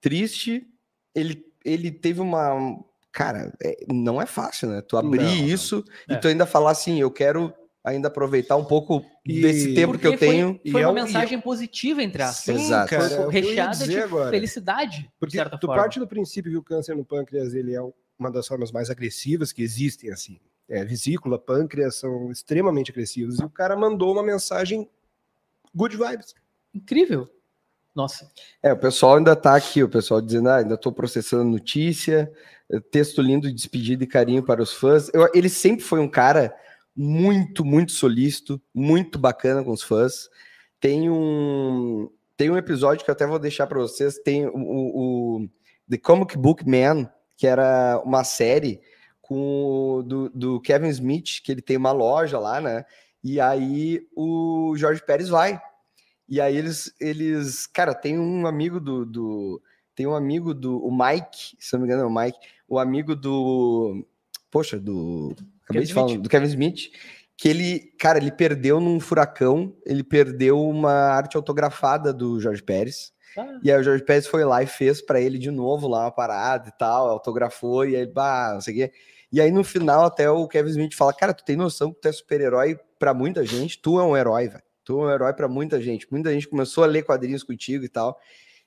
[0.00, 0.66] triste.
[1.14, 2.78] Ele, ele teve uma.
[3.12, 4.80] Cara, é- não é fácil, né?
[4.82, 5.44] Tu abrir Não, não.
[5.46, 6.14] isso É.
[6.14, 10.06] e tu ainda falar assim, eu quero ainda aproveitar um pouco E- desse tempo que
[10.06, 10.60] eu Porque foi- tenho.
[10.64, 12.56] E Foi é uma um- e é- mensagem positiva, entre aspas.
[12.56, 12.90] Sim, Exato.
[12.90, 14.30] cara, Foi é recheada de agora.
[14.30, 15.82] felicidade, de Porque certa tu forma.
[15.82, 17.80] parte do princípio que o câncer no pâncreas ele é
[18.20, 20.38] uma das formas mais agressivas que existem, assim.
[20.68, 23.40] É, vesícula, pâncreas são extremamente agressivos.
[23.40, 24.88] E o cara mandou uma mensagem
[25.74, 26.34] good vibes.
[26.72, 27.28] Incrível.
[27.94, 28.30] Nossa.
[28.62, 32.32] É, o pessoal ainda tá aqui, o pessoal dizendo, ah, ainda tô processando notícia,
[32.92, 35.10] texto lindo de despedida e carinho para os fãs.
[35.12, 36.54] Eu- ele sempre foi um cara
[36.94, 40.28] muito, muito solícito, muito bacana com os fãs.
[40.78, 45.42] Tem um, tem um episódio que eu até vou deixar para vocês, tem o, o,
[45.42, 45.48] o
[45.90, 48.82] The Comic Book Man, que era uma série
[49.22, 52.84] com do, do Kevin Smith, que ele tem uma loja lá, né?
[53.24, 55.58] E aí o Jorge Pérez vai.
[56.28, 59.62] E aí eles, eles, cara, tem um amigo do, do
[59.94, 63.16] tem um amigo do o Mike, se não me engano é o Mike, o amigo
[63.16, 64.06] do,
[64.50, 66.22] poxa, do, acabei Kevin de falar, Smith.
[66.22, 66.90] do Kevin Smith,
[67.38, 73.14] que ele, cara, ele perdeu num furacão, ele perdeu uma arte autografada do Jorge Pérez.
[73.36, 76.04] Ah, E aí o Jorge Pérez foi lá e fez pra ele de novo lá
[76.04, 78.92] uma parada e tal, autografou e aí, bah, não sei o quê.
[79.32, 82.08] E aí no final até o Kevin Smith fala, cara, tu tem noção que tu
[82.08, 83.78] é super-herói pra muita gente?
[83.80, 84.62] Tu é um herói, velho.
[84.84, 86.06] Tu é um herói pra muita gente.
[86.10, 88.18] Muita gente começou a ler quadrinhos contigo e tal.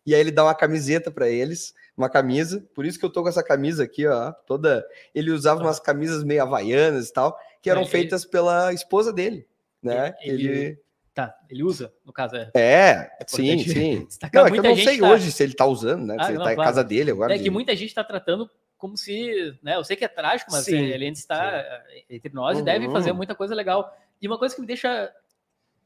[0.05, 2.65] E aí ele dá uma camiseta pra eles, uma camisa.
[2.73, 4.85] Por isso que eu tô com essa camisa aqui, ó, toda...
[5.13, 9.45] Ele usava umas camisas meio havaianas e tal, que eram Ele- feitas pela esposa dele,
[9.81, 10.13] né?
[10.21, 10.79] Ele- Ele...
[11.13, 12.49] tá, ele usa, no caso, é.
[12.55, 14.05] É, sim, importante sim.
[14.07, 16.15] destacar, Não, é que eu não sei tá- hoje se ele tá usando, né?
[16.19, 16.69] Ah, se ele não, tá em claro.
[16.69, 17.33] casa dele agora.
[17.33, 19.75] É que de- muita gente está tratando como se, né?
[19.75, 22.65] Eu sei que é trágico, mas Sim, ele ainda está eh, entre nós e Uhum.
[22.65, 23.95] deve fazer muita coisa legal.
[24.21, 25.09] E uma coisa que me deixa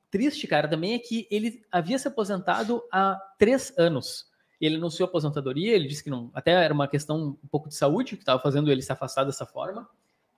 [0.09, 4.27] triste, cara, também é que ele havia se aposentado há três anos.
[4.59, 7.75] Ele anunciou a aposentadoria, ele disse que não, até era uma questão um pouco de
[7.75, 9.87] saúde que estava fazendo ele se afastar dessa forma.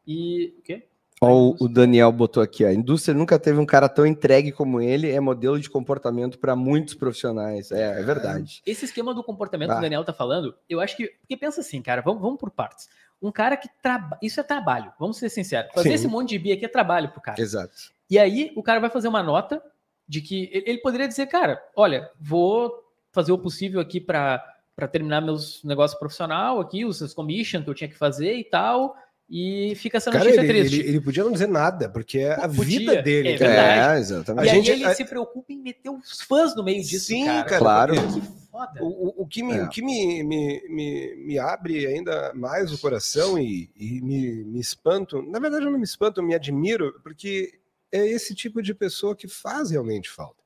[0.05, 0.87] E o quê?
[1.21, 2.69] Ó, o, Daniel botou aqui, ó.
[2.69, 6.55] A indústria nunca teve um cara tão entregue como ele, é modelo de comportamento para
[6.55, 7.71] muitos profissionais.
[7.71, 8.61] É, é verdade.
[8.65, 9.73] Esse esquema do comportamento Ah.
[9.73, 11.07] que o Daniel tá falando, eu acho que.
[11.19, 12.87] Porque pensa assim, cara, vamos, vamos por partes.
[13.21, 14.17] Um cara que trabalha.
[14.21, 15.71] Isso é trabalho, vamos ser sinceros.
[15.73, 15.95] Fazer Sim.
[15.95, 17.41] esse monte de bi aqui é trabalho pro cara.
[17.41, 17.73] Exato.
[18.09, 19.61] E aí o cara vai fazer uma nota
[20.07, 22.73] de que ele ele poderia dizer, cara, olha, vou
[23.11, 24.41] fazer o possível aqui para
[24.89, 28.95] terminar meus negócios profissional aqui, os seus commission que eu tinha que fazer e tal.
[29.31, 30.79] E fica essa Cara, notícia ele, triste.
[30.79, 33.29] ele, ele podia não dizer nada, porque é a Podia, vida dele.
[33.29, 33.51] é cara.
[33.51, 33.79] verdade.
[33.93, 34.49] É, e exatamente.
[34.49, 37.25] a aí gente- ele a- se preocupa em meter os fãs no meio disso, Sim,
[37.25, 37.43] cara.
[37.43, 37.93] cara, Claro.
[37.93, 38.83] Que foda.
[38.83, 39.63] O, o- o que, me, É.
[39.63, 44.59] o que me, me, me, me abre ainda mais o coração e, e me, me
[44.59, 47.59] espanto, na verdade eu não me espanto, eu me admiro, porque
[47.91, 50.41] é esse tipo de pessoa que faz realmente falta.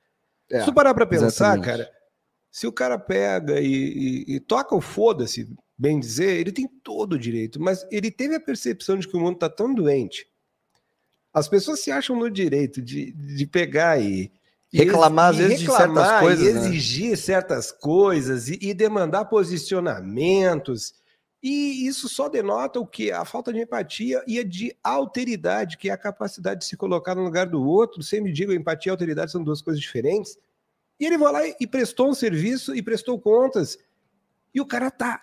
[0.52, 1.66] É, Se tu parar pra pensar, exatamente.
[1.66, 1.90] cara,
[2.52, 3.66] se o cara pega e,
[4.28, 5.50] e- e toca o foda-se,
[5.84, 9.20] bem dizer, ele tem todo o direito, mas ele teve a percepção de que o
[9.20, 10.26] mundo tá tão doente.
[11.34, 14.32] As pessoas se acham no direito de, de pegar e.
[14.72, 16.60] e Reclamar, às vezes, de certas coisas, E né?
[16.62, 20.94] exigir certas coisas e, e demandar posicionamentos.
[21.42, 23.12] E isso só denota o que?
[23.12, 27.14] A falta de empatia e a de alteridade, que é a capacidade de se colocar
[27.14, 28.02] no lugar do outro.
[28.02, 30.38] Sempre digo, empatia e alteridade são duas coisas diferentes.
[30.98, 33.78] E ele vai lá e prestou um serviço e prestou contas.
[34.54, 35.20] E o cara tá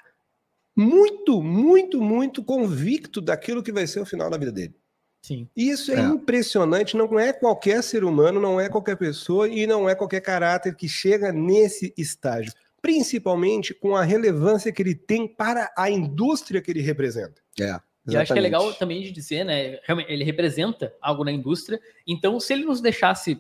[0.81, 4.75] muito, muito, muito convicto daquilo que vai ser o final da vida dele.
[5.23, 5.47] Sim.
[5.55, 6.01] E isso é, É.
[6.01, 6.97] impressionante.
[6.97, 10.88] Não é qualquer ser humano, não é qualquer pessoa e não é qualquer caráter que
[10.88, 12.53] chega nesse estágio.
[12.81, 17.43] Principalmente com a relevância que ele tem para a indústria que ele representa.
[17.61, 18.43] É, E eu acho que é exatamente.
[18.43, 19.79] legal também de dizer, né?
[19.85, 21.79] Realmente, ele representa algo na indústria.
[22.07, 23.38] Então, se ele nos deixasse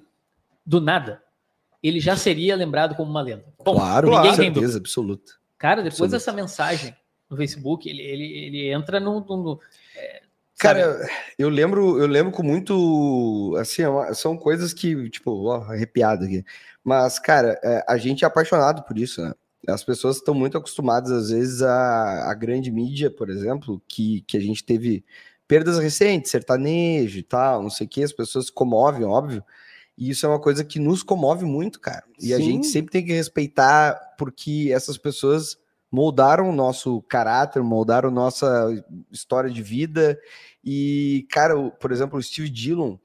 [0.66, 1.22] do nada,
[1.82, 3.46] ele já seria lembrado como uma lenda.
[3.64, 5.32] Bom, claro, tem certeza absoluta.
[5.56, 6.12] Cara, depois Absoluto.
[6.12, 6.94] dessa mensagem
[7.30, 9.20] no Facebook, ele, ele, ele entra no.
[9.20, 9.60] no- no-
[9.96, 10.22] é,
[10.58, 16.24] Cara, eu lembro, eu lembro com muito, assim, é são coisas que, tipo, ó, arrepiado
[16.26, 16.44] aqui.
[16.84, 19.32] Mas, cara, é, a gente é apaixonado por isso, né?
[19.68, 24.36] As pessoas estão muito acostumadas, às vezes, à, à grande mídia, por exemplo, que, que
[24.36, 25.02] a gente teve
[25.48, 29.42] perdas recentes, sertanejo e tal, não sei o que, as pessoas se comovem, óbvio.
[29.96, 32.04] E isso é uma coisa que nos comove muito, cara.
[32.20, 32.42] E a Sim.
[32.44, 35.58] gente sempre tem que respeitar, porque essas pessoas
[35.90, 38.68] moldaram o nosso caráter, moldaram nossa
[39.10, 40.18] história de vida.
[40.64, 42.96] E, cara, por exemplo, o Steve Dillon,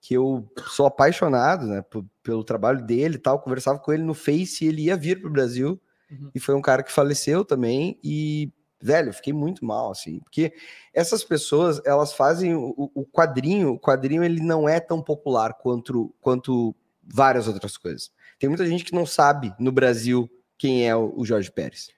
[0.00, 1.82] que eu sou apaixonado né,
[2.22, 5.28] pelo trabalho dele e tal, conversava com ele no Face e ele ia vir para
[5.28, 5.80] o Brasil.
[6.10, 6.30] Uhum.
[6.34, 7.98] E foi um cara que faleceu também.
[8.04, 8.52] E,
[8.82, 10.52] velho, eu fiquei muito mal, assim, porque
[10.92, 15.54] essas pessoas, elas fazem o, o- o quadrinho, o quadrinho ele não é tão popular
[15.54, 18.10] quanto, quanto várias outras coisas.
[18.38, 20.28] Tem muita gente que não sabe no Brasil
[20.58, 21.88] quem é o, o Jorge Pérez.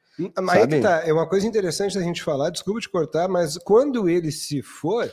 [0.43, 3.59] Mas aí que tá, é uma coisa interessante da gente falar, desculpa te cortar, mas
[3.59, 5.11] quando ele se for,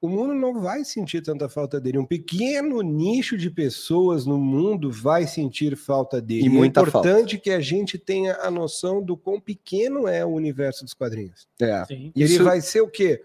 [0.00, 1.98] o mundo não vai sentir tanta falta dele.
[1.98, 6.44] Um pequeno nicho de pessoas no mundo vai sentir falta dele.
[6.46, 10.28] E muita é importante que a gente tenha a noção do quão pequeno é o
[10.30, 11.46] universo dos quadrinhos.
[11.60, 11.84] É.
[11.86, 12.12] Sim.
[12.14, 13.22] E Isso- ele vai ser o quê?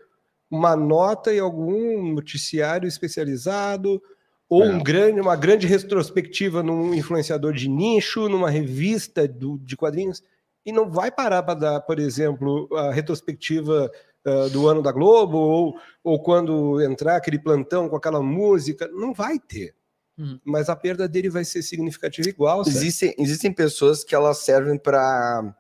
[0.50, 4.02] Uma nota em algum noticiário especializado,
[4.48, 4.69] ou É.
[4.69, 10.24] um grande, uma grande retrospectiva num influenciador de nicho, numa revista do- de quadrinhos,
[10.65, 13.89] e não vai parar para dar, por exemplo, a retrospectiva
[14.26, 19.13] ah, do ano da Globo, ou, ou quando entrar aquele plantão com aquela música, não
[19.13, 19.74] vai ter.
[20.17, 20.39] Uhum.
[20.43, 22.63] Mas a perda dele vai ser significativa igual.
[22.65, 22.76] sabe?
[22.76, 25.56] Existem, existem pessoas que elas servem para.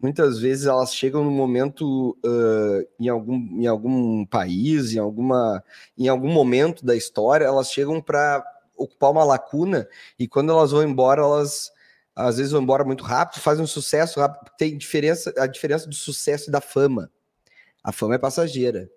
[0.00, 5.62] Muitas vezes elas chegam no momento ah, em, algum, em algum país, em, alguma,
[5.98, 8.44] em algum momento da história, elas chegam para
[8.76, 9.88] ocupar uma lacuna
[10.18, 11.72] e quando elas vão embora, elas
[12.14, 14.50] às vezes vão embora muito rápido, fazem um sucesso rápido.
[14.56, 17.10] Tem diferença, a diferença do sucesso e da fama.
[17.82, 18.88] A fama é passageira.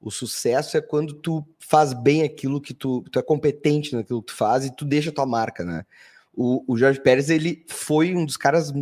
[0.00, 4.32] O sucesso é quando tu faz bem aquilo que tu, tu é competente naquilo que
[4.32, 5.84] tu faz e tu deixa a tua marca, né?
[6.32, 8.72] O, o Jorge Pérez, ele foi um dos caras,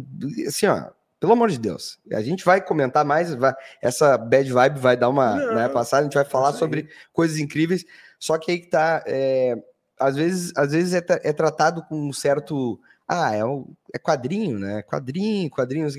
[0.46, 1.98] assim, ó, pelo amor de Deus.
[2.12, 6.02] A gente vai comentar mais, vai- essa bad vibe vai dar uma Não, né, passada,
[6.02, 6.60] a gente vai falar isso aí.
[6.60, 7.86] sobre coisas incríveis,
[8.18, 9.56] só que aí que tá, é,
[9.98, 14.58] às vezes, às vezes é, é tratado com um certo, ah, é, um- é quadrinho,
[14.58, 15.94] né, quadrinho, quadrinhos,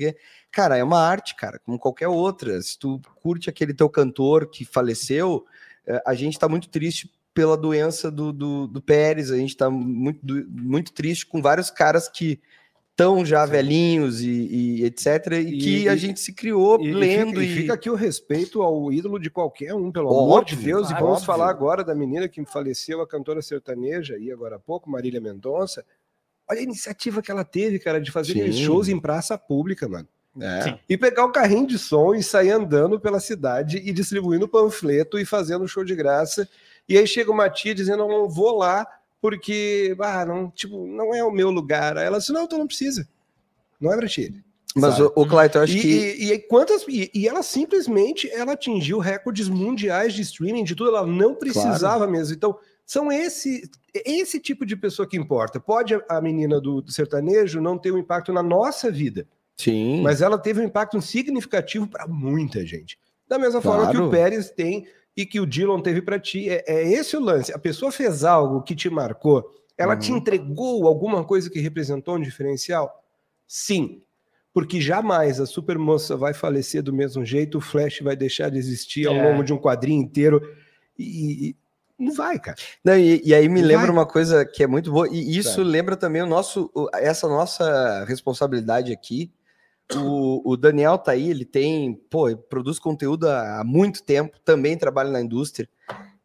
[0.50, 4.64] cara, é uma arte, cara, como qualquer outra, se tu curte aquele teu cantor que
[4.64, 5.44] faleceu,
[5.86, 9.70] é, a gente tá muito triste pela doença do, do, do Pérez, a gente tá
[9.70, 12.40] muito, muito triste com vários caras que
[12.90, 14.28] estão já velhinhos e,
[14.80, 17.44] e etc, e, E- que a e- gente se criou E, e lendo fica, e,
[17.46, 20.88] e fica aqui o respeito ao ídolo de qualquer um, pelo Óbvio, amor de Deus.
[20.88, 21.26] e claro, vamos óbvio.
[21.26, 25.84] falar agora da menina que faleceu, a cantora sertaneja, aí agora há pouco, Marília Mendonça.
[26.50, 28.52] Olha a iniciativa que ela teve, cara, de fazer Sim.
[28.52, 30.08] shows em praça pública, mano.
[30.40, 30.78] É.
[30.88, 35.24] E pegar o carrinho de som e sair andando pela cidade e distribuindo panfleto e
[35.24, 36.48] fazendo show de graça.
[36.88, 38.86] E aí chega uma tia dizendo: Eu não vou lá
[39.20, 41.98] porque ah, não, tipo, não é o meu lugar.
[41.98, 43.08] Aí ela disse: Não, então não precisa.
[43.80, 44.32] Não é pra ti.
[44.76, 47.42] Mas o, o Clayton, eu acho E, que e, e aí quantas e, e ela
[47.42, 52.34] simplesmente ela atingiu recordes mundiais de streaming de tudo, ela não precisava mesmo.
[52.34, 52.56] Então,
[52.88, 53.70] são esse
[54.04, 55.60] esse tipo de pessoa que importa.
[55.60, 60.22] Pode a- menina do, do sertanejo não ter um impacto na nossa vida, sim, mas
[60.22, 62.98] ela teve um impacto significativo para muita gente.
[63.28, 64.06] Da mesma forma que Claro.
[64.06, 66.48] o Pérez tem e que o Dillon teve para ti.
[66.48, 67.52] É, é esse o lance.
[67.52, 69.44] A pessoa fez algo que te marcou,
[69.76, 70.18] ela te Uhum.
[70.18, 73.04] entregou alguma coisa que representou um diferencial?
[73.46, 74.00] Sim.
[74.52, 79.06] Porque jamais a supermoça vai falecer do mesmo jeito, o Flash vai deixar de existir
[79.06, 79.30] ao É.
[79.30, 80.40] longo de um quadrinho inteiro.
[80.98, 81.54] E-
[81.98, 82.56] não vai, cara.
[82.84, 83.70] Não, e, e aí me Vai.
[83.70, 88.04] lembra uma coisa que é muito boa, e isso lembra também o nosso, essa nossa
[88.04, 89.32] responsabilidade aqui.
[89.96, 94.38] O, o Daniel tá aí, ele tem, pô, ele produz conteúdo há, há muito tempo,
[94.44, 95.68] também trabalha na indústria.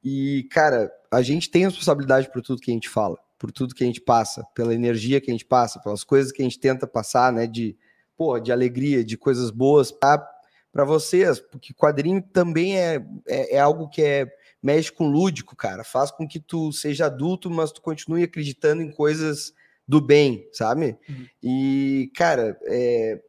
[0.04, 3.84] E, cara, a gente tem responsabilidade por tudo que a gente fala, por tudo que
[3.84, 6.86] a gente passa, pela energia que a gente passa, pelas coisas que a gente tenta
[6.86, 7.76] passar, né, de,
[8.18, 13.88] pô, de alegria, de coisas boas para vocês, porque quadrinho também é, é, é algo
[13.88, 14.28] que é
[14.64, 15.84] mexe com lúdico, cara.
[15.84, 19.54] Faz com que tu seja adulto, mas tu continue acreditando em coisas
[19.86, 20.98] do bem, sabe?
[21.10, 21.28] Uhum.
[21.44, 23.22] E, cara, é,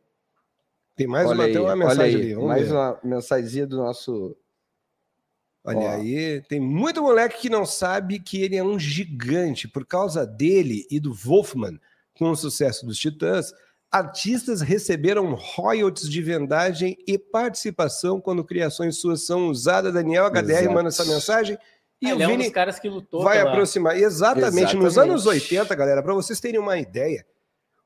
[0.94, 2.35] Tem mais olha uma, aí, tem uma olha mensagem aí, ali.
[2.35, 2.73] vamos mais ver.
[2.73, 4.37] uma mensagenzinha do nosso.
[5.64, 5.88] Olha Ó.
[5.94, 9.66] aí, tem muito moleque que não sabe que ele é um gigante.
[9.66, 11.81] Por causa dele e do Wolfman,
[12.16, 13.53] com o sucesso dos Titãs,
[13.94, 19.94] artistas receberam royalties de vendagem e participação quando criações suas são usadas.
[19.94, 20.74] Daniel HDR Exato.
[20.74, 21.57] manda essa mensagem.
[22.02, 23.96] E Ele o é um Vini dos caras que lutou vai pela- aproximar.
[23.96, 25.12] Exatamente, nos Exatamente.
[25.12, 27.24] anos 80, galera, para vocês terem uma ideia,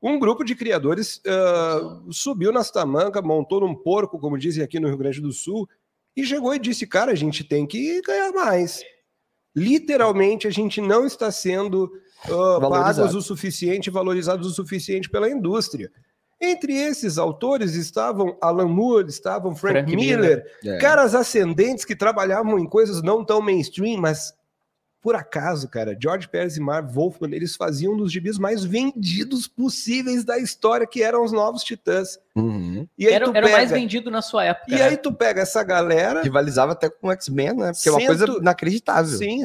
[0.01, 4.87] um grupo de criadores ah, subiu nas tamancas, montou num porco, como dizem aqui no
[4.87, 5.69] Rio Grande do Sul,
[6.17, 8.81] e chegou e disse: cara, a gente tem que ganhar mais.
[9.55, 11.91] Literalmente, a gente não está sendo
[12.25, 15.91] ah, pagos o suficiente, valorizados o suficiente pela indústria.
[16.41, 20.77] Entre esses autores estavam Alan Moore, estavam Frank, Frank Miller, É.
[20.77, 24.33] caras ascendentes que trabalhavam em coisas não tão mainstream, mas
[25.01, 29.47] por acaso, cara, George Pérez e Marv Wolfman, eles faziam um dos gibis mais vendidos
[29.47, 32.19] possíveis da história, que eram os Novos Titãs.
[32.35, 32.87] Uhum.
[32.97, 34.65] E aí Era, tu era o mais pega, vendido na sua época.
[34.71, 34.83] e né?
[34.83, 37.71] aí tu pega essa galera, Rivalizava até com o X-Men, né?
[37.73, 39.17] Porque é uma Cento- coisa inacreditável.
[39.17, 39.41] sim,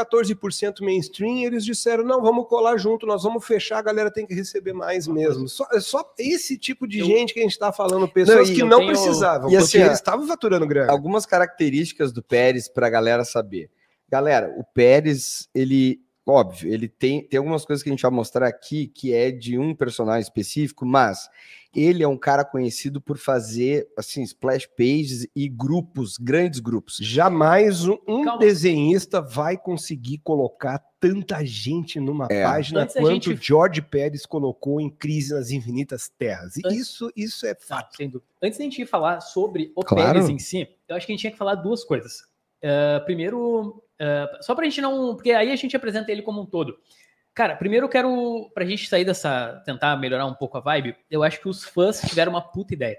[0.00, 4.26] 114% mainstream, e eles disseram, não, vamos colar junto, nós vamos fechar, a galera tem
[4.26, 5.48] que receber mais mesmo.
[5.48, 8.54] Só, é só esse tipo de Eu- gente que a gente tá falando, pessoas Não,
[8.54, 10.90] e que não tenho- precisavam, e porque assim, eles estavam faturando grana.
[10.92, 13.70] Algumas características do Pérez para a galera saber.
[14.08, 18.46] Galera, o Pérez, ele, óbvio, ele tem, tem algumas coisas que a gente vai mostrar
[18.46, 21.28] aqui que é de um personagem específico, mas
[21.74, 26.96] ele é um cara conhecido por fazer, assim, splash pages e grupos, grandes grupos.
[27.02, 28.38] Jamais um, um Calma.
[28.38, 32.42] desenhista vai conseguir colocar tanta gente numa É.
[32.44, 36.56] página Antes quanto gente- George Pérez colocou em Crise nas Infinitas Terras.
[36.56, 37.98] E Antes- isso, isso é Não, fato.
[37.98, 38.22] dúvida.
[38.42, 40.14] Antes da gente falar sobre o Claro.
[40.14, 42.22] Pérez em si, eu acho que a gente tinha que falar duas coisas.
[42.64, 45.14] Ah, primeiro, ah, só pra gente não.
[45.14, 46.76] Porque aí a gente apresenta ele como um todo.
[47.34, 48.50] Cara, primeiro eu quero.
[48.54, 49.62] Pra gente sair dessa.
[49.64, 52.98] tentar melhorar um pouco a vibe, eu acho que os fãs tiveram uma puta ideia.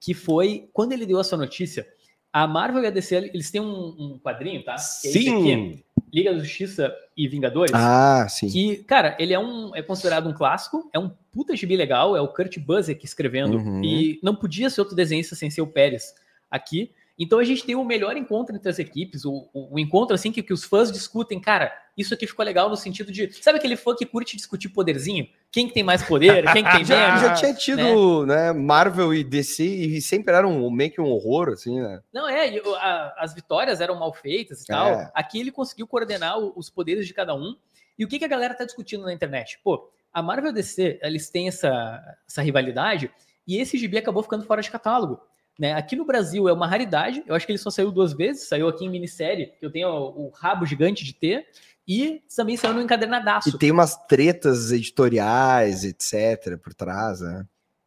[0.00, 1.86] Que foi, quando ele deu essa notícia,
[2.32, 4.74] a Marvel e a DC, eles têm um, um quadrinho, tá?
[4.74, 5.82] Que é esse aqui, Sim!
[6.12, 7.72] Liga da Justiça e Vingadores.
[7.74, 8.48] Ah, sim.
[8.48, 12.20] Que, cara, ele é um é considerado um clássico, é um puta gibi legal, é
[12.20, 13.82] o Kurt Busiek escrevendo, Uhum.
[13.82, 16.14] e não podia ser outro desenhista sem ser o Pérez
[16.50, 16.90] aqui.
[17.22, 20.32] Então a gente tem o melhor encontro entre as equipes, o, o, o encontro assim
[20.32, 23.76] que, que os fãs discutem, cara, isso aqui ficou legal no sentido de, sabe aquele
[23.76, 25.28] fã que curte discutir poderzinho?
[25.50, 27.20] Quem que tem mais poder, quem que tem Já, menos?
[27.22, 28.52] já tinha tido, né?
[28.52, 32.00] Marvel e DC e sempre era um, meio que um horror, assim, né?
[32.12, 34.88] Não, é, e a- as vitórias eram mal feitas e tal.
[34.88, 35.10] É.
[35.14, 37.54] Aqui ele conseguiu coordenar os poderes de cada um.
[37.96, 39.60] E o que, que a galera tá discutindo na internet?
[39.62, 43.10] Pô, a Marvel e DC, eles têm essa, essa rivalidade
[43.46, 45.20] e esse gibi acabou ficando fora de catálogo.
[45.58, 45.74] Né?
[45.74, 48.68] Aqui no Brasil é uma raridade, eu acho que ele só saiu duas vezes, saiu
[48.68, 51.46] aqui em minissérie, que eu tenho o, o rabo gigante de ter,
[51.86, 53.48] e também saiu no encadernadaço.
[53.48, 57.46] E tem umas tretas editoriais, etc., por trás, né?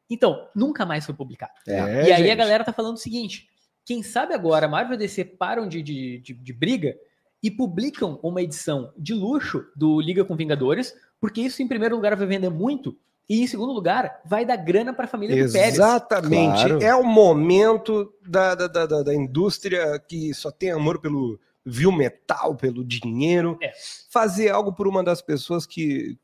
[0.09, 1.53] Então, nunca mais foi publicado.
[1.67, 1.77] É.
[1.77, 3.47] É, e aí a galera tá falando o seguinte:
[3.83, 6.95] quem sabe agora Marvel e DC param de, de, de, de briga
[7.41, 12.15] e publicam uma edição de luxo do Liga com Vingadores, porque isso, em primeiro lugar,
[12.15, 12.97] vai vender muito,
[13.27, 15.73] e em segundo lugar, vai dar grana pra família do Pérez.
[15.75, 16.65] Exatamente.
[16.67, 16.83] Claro.
[16.83, 21.91] É o momento da, da, da, da- da indústria que só tem amor pelo vil
[21.91, 23.71] metal, pelo dinheiro, É.
[24.11, 26.15] fazer algo por uma das pessoas que,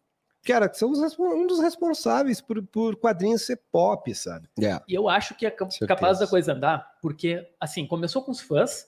[0.46, 4.48] cara, que são os um dos responsáveis por, por quadrinhos ser pop, sabe?
[4.62, 4.80] É.
[4.88, 8.86] E eu acho que é capaz da coisa andar, porque, assim, começou com os fãs,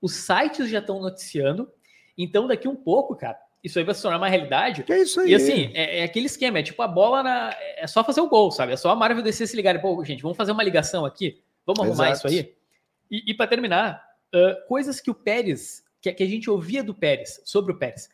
[0.00, 1.68] os sites já estão noticiando,
[2.16, 4.84] então daqui um pouco, cara, isso aí vai se tornar uma realidade.
[4.88, 5.30] É isso aí.
[5.30, 7.56] E assim, é, é aquele esquema, é tipo a bola na.
[7.76, 8.72] É só fazer o gol, sabe?
[8.72, 9.80] É só a Marvel descer se ligarem.
[9.80, 11.42] Pô, gente, vamos fazer uma ligação aqui?
[11.66, 12.28] Vamos arrumar Exato.
[12.28, 12.54] isso aí?
[13.10, 14.02] E, e para terminar,
[14.32, 18.08] ah, coisas que o Pérez, que, que a gente ouvia do Pérez, sobre o Pérez.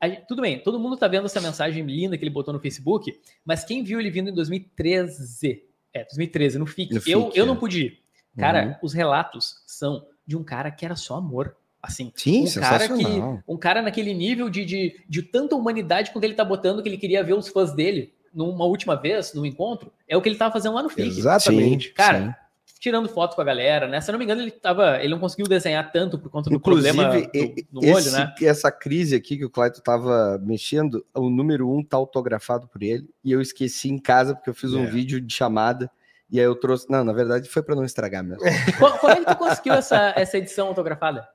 [0.00, 3.18] A tudo bem, todo mundo tá vendo essa mensagem linda que ele botou no Facebook,
[3.44, 5.64] mas quem viu ele vindo em 2013?
[5.92, 6.92] É, 2013, no FIC.
[6.92, 7.46] No eu, FIC, eu é.
[7.46, 8.04] não pude ir.
[8.36, 8.74] Cara, Uhum.
[8.82, 11.56] os relatos são de um cara que era só amor.
[11.86, 13.04] Assim, Sim, um cara que
[13.46, 16.96] um cara naquele nível de, de, de tanta humanidade quanto ele tá botando que ele
[16.98, 20.52] queria ver os fãs dele numa última vez, num encontro, é o que ele tava
[20.52, 21.06] fazendo lá no FIC.
[21.18, 21.90] Exatamente.
[21.92, 22.36] Cara,
[22.80, 24.00] tirando foto com a galera, né?
[24.00, 24.96] Se eu não me engano, ele tava.
[24.98, 28.34] Ele não conseguiu desenhar tanto por conta do problema Inclusive, do- no olho, esse- né?
[28.42, 33.08] essa crise aqui que o Clayton tava mexendo, o número um tá autografado por ele,
[33.22, 34.86] e eu esqueci em casa porque eu fiz um É.
[34.86, 35.88] vídeo de chamada,
[36.30, 36.90] e aí eu trouxe.
[36.90, 38.42] Não, na verdade foi para não estragar mesmo.
[38.78, 41.26] Como, como é que tu conseguiu essa, essa edição autografada?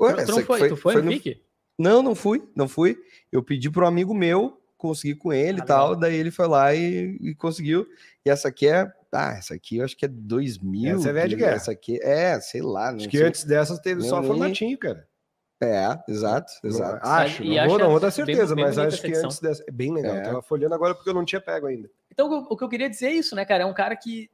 [0.00, 1.20] Ué, tu essa não aqui foi, tu foi, no no-?
[1.78, 2.96] Não, não fui, não fui.
[3.30, 6.00] Eu pedi para um amigo meu, consegui com ele Ah, e tal, legal.
[6.00, 7.86] daí ele foi lá e, e conseguiu.
[8.24, 8.90] E essa aqui é.
[9.12, 10.96] Ah, essa aqui eu acho que é 2000.
[10.98, 11.56] Essa é velha de que- guerra.
[11.56, 12.90] Essa aqui é, sei lá.
[12.90, 13.26] não Acho que sei.
[13.26, 15.06] antes dessas teve Não, só nem- formatinho, cara.
[15.62, 16.98] É, exato, exato.
[17.06, 19.64] Acho, E não, acho vou, não vou dar certeza, bem mas acho que antes dessa.
[19.66, 20.16] É bem legal.
[20.16, 20.20] É.
[20.20, 21.88] Tava folhando agora porque eu não tinha pego ainda.
[22.12, 23.62] Então, o, o que eu queria dizer é isso, né, cara?
[23.62, 24.28] É um cara que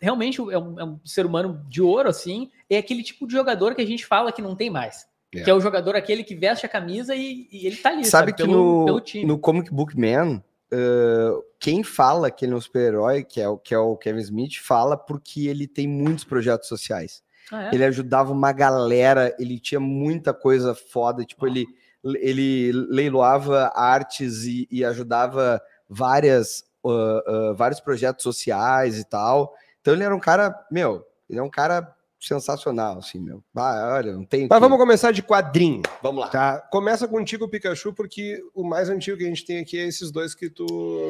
[0.00, 2.50] realmente é um, é um ser humano de ouro, assim.
[2.68, 5.06] É aquele tipo de jogador que a gente fala que não tem mais.
[5.34, 5.42] É.
[5.42, 8.30] Que é o jogador aquele que veste a camisa e, e ele tá ali, Sabe
[8.30, 8.32] sabe?
[8.32, 9.24] que pelo, no, pelo time.
[9.24, 10.42] no Comic Book Man,
[10.72, 14.20] uh, quem fala que ele é um super-herói, que é, o, que é o Kevin
[14.20, 17.22] Smith, fala porque ele tem muitos projetos sociais.
[17.52, 17.74] Ah, é?
[17.74, 21.24] Ele ajudava uma galera, ele tinha muita coisa foda.
[21.24, 21.66] Tipo, ele,
[22.04, 29.54] ele leiloava artes e, e ajudava várias, uh, uh, vários projetos sociais e tal.
[29.80, 33.42] Então ele era um cara, meu, ele é um cara sensacional, assim, meu.
[33.56, 34.46] Ah, olha, não tem.
[34.48, 36.28] Mas que- vamos começar de quadrinho, vamos lá.
[36.28, 36.58] tá?
[36.70, 40.34] Começa contigo, Pikachu, porque o mais antigo que a gente tem aqui é esses dois
[40.34, 40.66] que tu,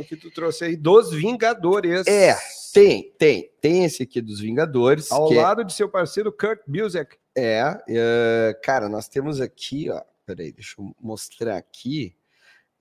[0.09, 2.07] que tu trouxe aí, dos Vingadores.
[2.07, 2.37] É,
[2.73, 3.51] tem, tem.
[3.61, 5.11] Tem esse aqui dos Vingadores.
[5.11, 7.17] Ao é- lado de seu parceiro Kurt Busiek.
[7.37, 10.01] É, é, cara, nós temos aqui, ó.
[10.25, 12.15] Peraí, deixa eu mostrar aqui.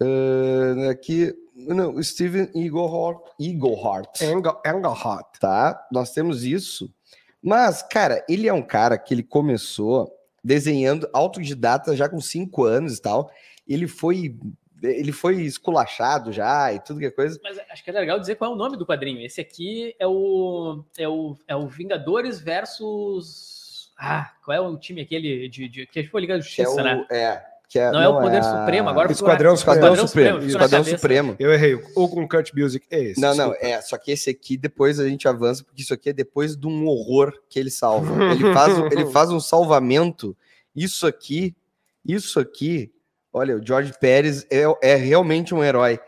[0.01, 1.33] Ah, aqui,
[1.67, 5.37] não, o Steven Eaglehart, Engel, Engelhart.
[5.39, 5.87] tá?
[5.91, 6.93] Nós temos isso.
[7.41, 10.11] Mas, cara, ele é um cara que ele começou
[10.43, 13.31] desenhando autodidata já com cinco anos e tal.
[13.67, 14.37] Ele foi,
[14.81, 17.39] ele foi esculachado já e tudo que é coisa.
[17.43, 19.21] Mas acho que é legal dizer qual é o nome do quadrinho.
[19.21, 23.91] Esse aqui é o, é o, é o Vingadores versus.
[23.97, 26.81] Ah, qual é o time aquele de, de, que foi Liga da Que é Justiça,
[26.81, 27.05] o, né?
[27.11, 30.41] é, que é, Não, é o Poder a- Supremo, agora Esquadrão ficou- Esquadrão, Supremo.
[30.41, 30.47] Supremo.
[30.49, 30.83] Esquadrão.
[30.83, 31.35] Supremo.
[31.37, 31.79] Eu errei.
[31.95, 32.85] Ou com Kurt Busiek.
[32.89, 33.21] É esse.
[33.21, 33.65] Não, não, desculpa.
[33.67, 36.65] é, só que esse aqui depois a gente avança, porque isso aqui é depois de
[36.67, 38.11] um horror que ele salva.
[38.33, 40.35] Ele faz, um- ele faz um salvamento.
[40.75, 41.55] Isso aqui,
[42.03, 42.91] isso aqui,
[43.31, 45.99] olha, o George Pérez é, é realmente um herói.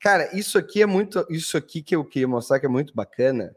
[0.00, 1.26] Cara, isso aqui é muito.
[1.30, 3.56] Isso aqui que eu queria mostrar que é muito bacana.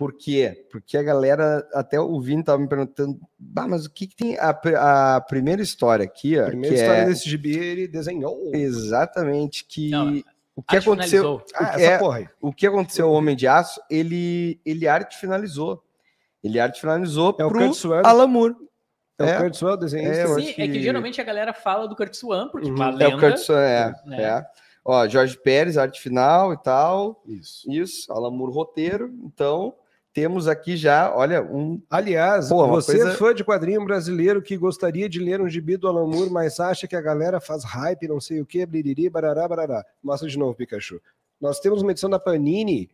[0.00, 0.66] Por quê?
[0.72, 4.38] Porque a galera, até o Vini tava me perguntando, bah, mas o que, que tem
[4.38, 4.48] a,
[5.16, 8.50] a primeira história aqui, ó, A primeira que história é desse gibi ele desenhou.
[8.54, 10.22] exatamente que Não,
[10.56, 11.42] o que aconteceu.
[11.54, 12.28] Ah, o que essa é- porra aí.
[12.40, 15.84] o que aconteceu ao Homem de Aço, ele, ele arte finalizou.
[16.42, 17.70] Ele arte finalizou É o pro.
[18.02, 18.56] Alan Moore.
[19.18, 19.36] É, é.
[19.36, 20.14] o Kurt Swan, desenhista.
[20.14, 22.74] É, eu Sim, é que que- geralmente a galera fala do Kurt Swan, porque Uhum.
[22.74, 23.16] uma É lenda.
[23.16, 24.22] o Kurt Swan, é, né?
[24.22, 24.46] é.
[24.82, 27.22] Ó, Jorge Pérez, arte final e tal.
[27.26, 27.70] Isso.
[27.70, 29.12] Isso, Alan Moore, roteiro.
[29.24, 29.74] Então,
[30.12, 31.80] temos aqui já, olha, um...
[31.88, 35.76] Aliás, Pô, você coisa- é fã de quadrinho brasileiro que gostaria de ler um gibi
[35.76, 39.08] do Alan Moore, mas acha que a galera faz hype, não sei o que, bliriri,
[39.08, 39.84] barará, barará.
[40.02, 41.00] Mostra de novo, Pikachu.
[41.40, 42.90] Nós temos uma edição da Panini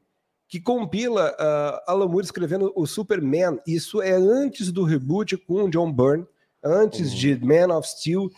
[0.48, 3.58] que compila ah, Alan Moore escrevendo o Superman.
[3.66, 6.26] Isso é antes do reboot com o John Byrne,
[6.62, 7.16] antes Uhum.
[7.18, 8.30] de Man of Steel.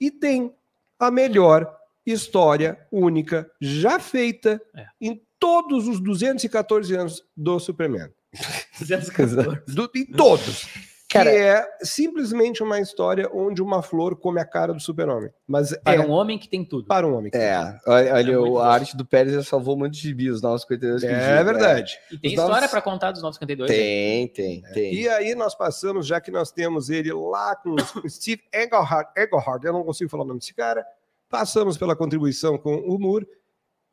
[0.00, 0.54] E tem
[0.98, 1.76] a melhor
[2.06, 4.86] história única já feita É.
[5.00, 8.08] em todos os 214 anos do Superman.
[8.78, 9.64] 214.
[9.74, 10.68] Do, em todos.
[11.08, 15.30] Cara- que é simplesmente uma história onde uma flor come a cara do super-homem.
[15.46, 16.88] Mas é Para um homem que tem tudo.
[16.88, 17.30] para um homem.
[17.32, 17.56] É,
[17.86, 21.02] olha, olha, É o- a arte do Pérez já salvou muitos gibis, os nossos 52
[21.02, 21.96] que É digo, verdade.
[22.10, 23.70] E tem Os história novos- para contar dos 952.
[23.70, 23.76] né?
[23.76, 24.94] Tem, tem, tem.
[24.94, 29.62] E aí nós passamos, já que nós temos ele lá com o Steve Engelhart, Engelhart,
[29.64, 30.84] eu não consigo falar o nome desse cara,
[31.30, 33.28] passamos pela contribuição com o Moore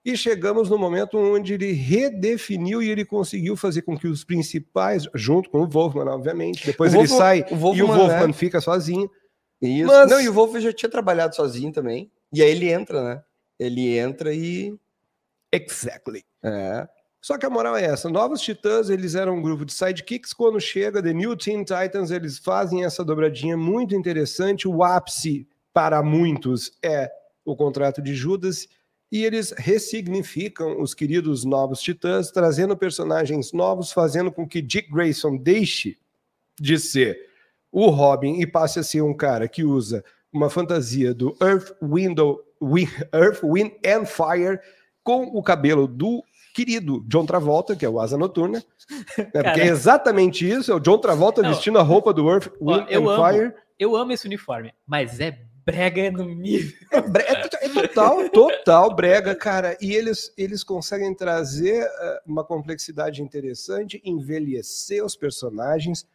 [0.05, 5.07] e chegamos no momento onde ele redefiniu e ele conseguiu fazer com que os principais,
[5.15, 8.27] junto com o Wolfman, obviamente, depois O ele Wolfman- sai o e o Wolfman, Wolfman
[8.27, 8.33] né?
[8.33, 9.09] fica sozinho.
[9.61, 9.87] Isso.
[9.87, 12.11] Mas- Não, e o Wolf já tinha trabalhado sozinho também.
[12.33, 13.23] E aí ele entra, né?
[13.57, 14.75] Ele entra e.
[15.51, 16.23] Exactly.
[16.43, 16.87] É.
[17.21, 20.33] Só que a moral é essa: Novos Titãs, eles eram um grupo de sidekicks.
[20.33, 24.67] Quando chega The New Teen Titans, eles fazem essa dobradinha muito interessante.
[24.67, 27.09] O ápice, para muitos, é
[27.45, 28.67] o contrato de Judas.
[29.13, 35.37] E eles ressignificam os queridos Novos Titãs, trazendo personagens novos, fazendo com que Dick Grayson
[35.37, 35.97] deixe
[36.59, 37.19] de ser
[37.71, 42.39] o Robin e passe a ser um cara que usa uma fantasia do Earth, Window,
[42.59, 44.59] Wi- Earth, Wind and Fire
[45.03, 46.23] com o cabelo do
[46.55, 48.63] querido John Travolta, que é o Asa Noturna.
[49.17, 49.25] né?
[49.31, 51.49] Porque é exatamente isso, é o John Travolta Não.
[51.49, 53.27] vestindo a roupa do Earth, Ó, Wind eu and amo.
[53.31, 53.53] Fire.
[53.77, 56.73] Eu amo esse uniforme, mas é brega no nível.
[56.91, 59.77] É, é é total, total brega, cara.
[59.81, 66.05] E eles, eles conseguem trazer eh, uma complexidade interessante, envelhecer os personagens,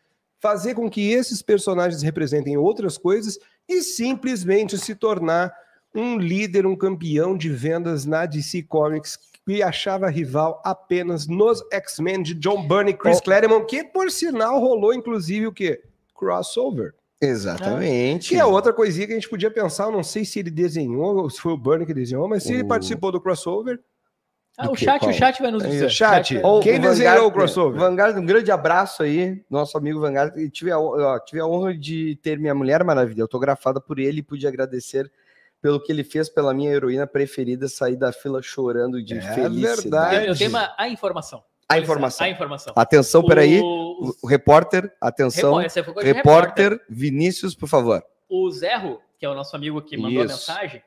[0.41, 3.39] fazer com que esses personagens representem outras coisas
[3.69, 5.53] e simplesmente se tornar
[5.95, 12.23] um líder, um campeão de vendas na DC Comics que achava rival apenas nos X-Men
[12.23, 13.23] de John Byrne e Chris Oh.
[13.23, 15.83] Claremont, que por sinal rolou inclusive o quê?
[16.15, 16.95] Crossover.
[17.21, 18.29] Exatamente.
[18.31, 21.17] Que é outra coisinha que a gente podia pensar, eu não sei se ele desenhou,
[21.17, 23.81] ou se foi o Burnie que desenhou, mas se ele O- participou do crossover.
[24.57, 24.85] Ah, o que?
[24.85, 25.11] chat, Qual?
[25.11, 25.87] o chat vai nos Aí, dizer.
[25.87, 26.35] o chat.
[26.35, 27.81] vai- Ou- Quem desenhou o Vanguard- crossover?
[27.81, 30.37] Vanguard, um grande abraço aí, nosso amigo Vanguard.
[30.37, 34.19] E tive, a, ó, tive a honra de ter minha Mulher Maravilha autografada por ele
[34.19, 35.11] e pude agradecer
[35.63, 39.83] pelo que ele fez pela minha heroína preferida sair da fila chorando de É felicidade.
[39.83, 40.17] verdade.
[40.17, 41.43] Eu, eu tenho uma, a informação.
[41.69, 42.27] A informação.
[42.27, 42.73] A informação.
[42.75, 43.61] Atenção, peraí.
[43.61, 45.57] O, O, repórter, atenção.
[45.57, 46.81] repórter, repórter.
[46.89, 48.03] Vinícius, por favor.
[48.29, 50.51] O Zerro, que é o nosso amigo que mandou Isso.
[50.51, 50.83] a mensagem,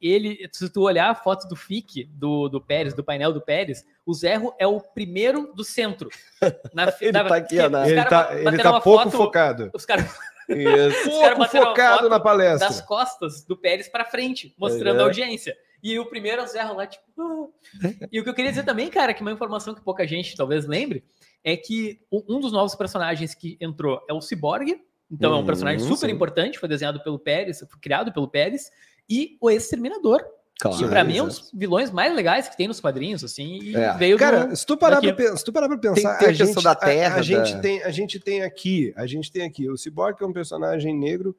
[0.00, 3.84] ele, se tu olhar a foto do FIC, do, do Pérez, do painel do Pérez,
[4.06, 6.08] o Zerro é o primeiro do centro.
[6.72, 7.56] Na, ele na, tá aqui.
[7.56, 9.70] Ele tá, ele tá pouco foto, focado.
[9.74, 10.16] Os caras...
[11.04, 12.66] Pouco focado na palestra.
[12.66, 15.02] Das costas do Pérez para frente, mostrando é.
[15.02, 15.56] a audiência.
[15.82, 17.02] E o primeiro é o Zerro lá, tipo.
[17.18, 17.46] Ah.
[18.12, 20.66] E o que eu queria dizer também, cara, que uma informação que pouca gente talvez
[20.66, 21.04] lembre,
[21.44, 24.80] é que um dos novos personagens que entrou é o Cyborg.
[25.10, 26.14] Então é um personagem super sim.
[26.14, 28.70] importante, foi desenhado pelo Pérez, foi criado pelo Pérez,
[29.08, 30.24] e o Exterminador,
[30.60, 33.74] Claro, que pra mim é um dos vilões mais legais que tem nos quadrinhos, assim,
[33.74, 33.96] é.
[33.96, 34.54] veio Cara, do...
[34.54, 37.14] se, tu parar pra, se tu parar pra pensar, tem, tem a, gente, da terra,
[37.14, 37.22] a, a da...
[37.22, 40.94] gente tem, a gente tem aqui, a gente tem aqui, o Cyborg é um personagem
[40.96, 41.34] negro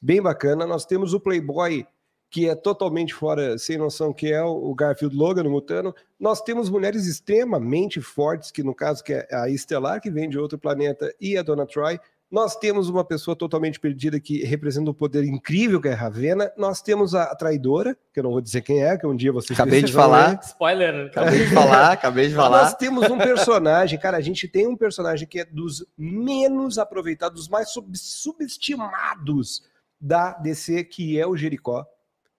[0.00, 1.86] bem bacana, nós temos o Playboy
[2.34, 5.94] que é totalmente fora, sem noção, que é o Garfield Logan, o Mutano.
[6.18, 10.36] Nós temos mulheres extremamente fortes, que no caso que é a Estelar, que vem de
[10.36, 11.96] outro planeta, e a Dona Troy.
[12.28, 16.50] Nós temos uma pessoa totalmente perdida que representa um poder incrível, que é a Ravena.
[16.56, 19.56] Nós temos a traidora, que eu não vou dizer quem é, que um dia vocês
[19.56, 20.30] Acabei de falar.
[20.30, 20.40] Ver.
[20.42, 21.06] Spoiler.
[21.06, 22.62] Acabei de falar, acabei de falar.
[22.62, 27.42] Nós temos um personagem, cara, a gente tem um personagem que é dos menos aproveitados,
[27.42, 29.62] dos mais sub subestimados
[30.00, 31.86] da DC, que é o Jericó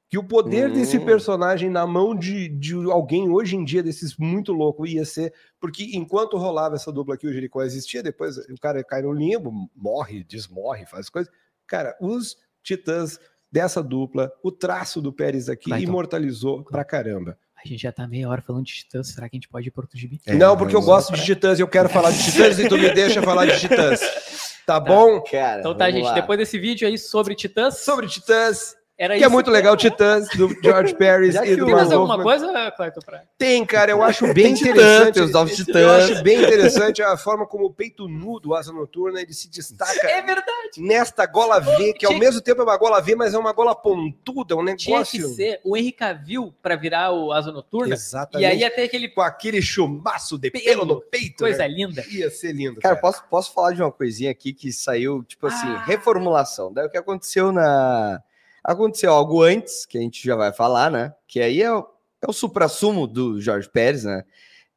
[0.09, 0.73] que o poder hum.
[0.73, 5.33] desse personagem na mão de, de alguém hoje em dia, desses muito louco, ia ser.
[5.59, 9.51] Porque enquanto rolava essa dupla aqui, o Jericó existia, depois o cara cai no limbo,
[9.75, 11.31] morre, desmorre, faz coisas.
[11.67, 13.19] Cara, os titãs
[13.51, 15.89] dessa dupla, o traço do Pérez aqui Vai, então.
[15.89, 16.71] imortalizou então.
[16.71, 17.37] pra caramba.
[17.63, 19.71] A gente já tá meia hora falando de titãs, será que a gente pode ir
[19.71, 20.19] pro outro gibi?
[20.27, 22.77] É, não, porque eu gosto de titãs e eu quero falar de titãs e tu
[22.77, 23.99] me deixa falar de titãs.
[24.65, 25.21] Tá, tá bom?
[25.21, 26.13] Cara, então tá, gente, lá.
[26.13, 27.77] depois desse vídeo aí sobre titãs.
[27.77, 28.75] Sobre titãs.
[28.97, 32.71] Era que é muito legal, Titãs, do George Pérez e do Tem mais alguma coisa,
[32.71, 33.01] Clayton?
[33.05, 33.23] Pra...
[33.37, 35.19] Tem, cara, eu acho bem interessante.
[35.19, 35.75] Os novos titãs.
[35.75, 39.49] Eu acho bem interessante a forma como o peito nu do Asa Noturna ele se
[39.49, 40.07] destaca.
[40.07, 40.45] É verdade.
[40.77, 43.75] Nesta gola V, que ao mesmo tempo é uma gola V, mas é uma gola
[43.75, 44.85] pontuda, um negócio.
[44.85, 47.93] Tinha que ser o Henry Cavill para virar o Asa Noturna.
[47.93, 48.47] Exatamente.
[48.47, 49.09] E aí até aquele.
[49.09, 51.39] Com aquele chumaço de pelo, pelo no peito.
[51.39, 51.67] Coisa né?
[51.67, 52.05] linda.
[52.09, 52.79] Ia ser lindo.
[52.79, 55.83] Cara, cara, Posso, posso falar de uma coisinha aqui que saiu, tipo assim, ah.
[55.85, 56.71] reformulação.
[56.71, 58.21] Daí o que aconteceu na
[58.65, 61.13] Aconteceu algo antes, que a gente já vai falar, né?
[61.27, 61.85] Que aí é, o,
[62.19, 64.23] é o supra-sumo do Jorge Pérez, né?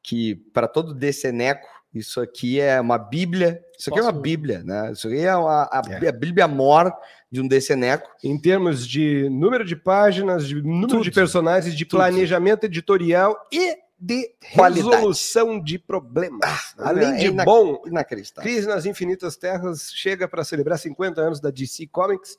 [0.03, 3.65] Que para todo deceneco, isso aqui é uma bíblia.
[3.79, 4.11] Isso aqui Posso...
[4.11, 4.93] é uma bíblia, né?
[4.93, 6.09] Isso aqui é uma, a, é.
[6.09, 6.93] a bíblia mor
[7.33, 8.11] de um deceneco.
[8.23, 11.05] Em termos de número de páginas, de número Tudo.
[11.05, 11.99] de personagens, de Tudo.
[11.99, 14.95] planejamento editorial e de Qualidade.
[14.97, 16.41] resolução de problemas.
[16.45, 17.83] Ah, Além é de bom,
[18.43, 22.39] Crise nas Infinitas Terras chega para celebrar 50 anos da DC Comics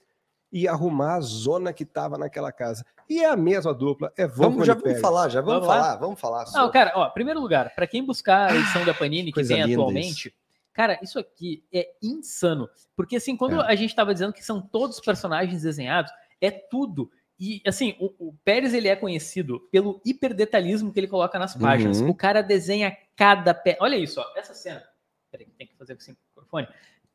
[0.51, 2.85] e arrumar a zona que estava naquela casa.
[3.09, 5.95] E é a mesma dupla, é vamos Já vamos falar, já vamos, vamos falar, lá?
[5.95, 6.45] vamos falar.
[6.45, 6.61] Sobre...
[6.61, 10.29] Não, cara, ó, primeiro lugar, para quem buscar a edição da Panini que tem atualmente,
[10.29, 10.37] isso.
[10.73, 13.65] cara, isso aqui é insano, porque assim, quando é.
[13.65, 17.11] a gente estava dizendo que são todos personagens desenhados, é tudo.
[17.39, 22.01] E assim, o, o, Pérez ele é conhecido pelo hiperdetalhismo que ele coloca nas páginas.
[22.01, 22.09] Uhum.
[22.09, 23.77] O cara desenha cada pé.
[23.79, 24.83] Olha isso, ó, essa cena.
[25.31, 26.67] Peraí, tem que fazer com o microfone.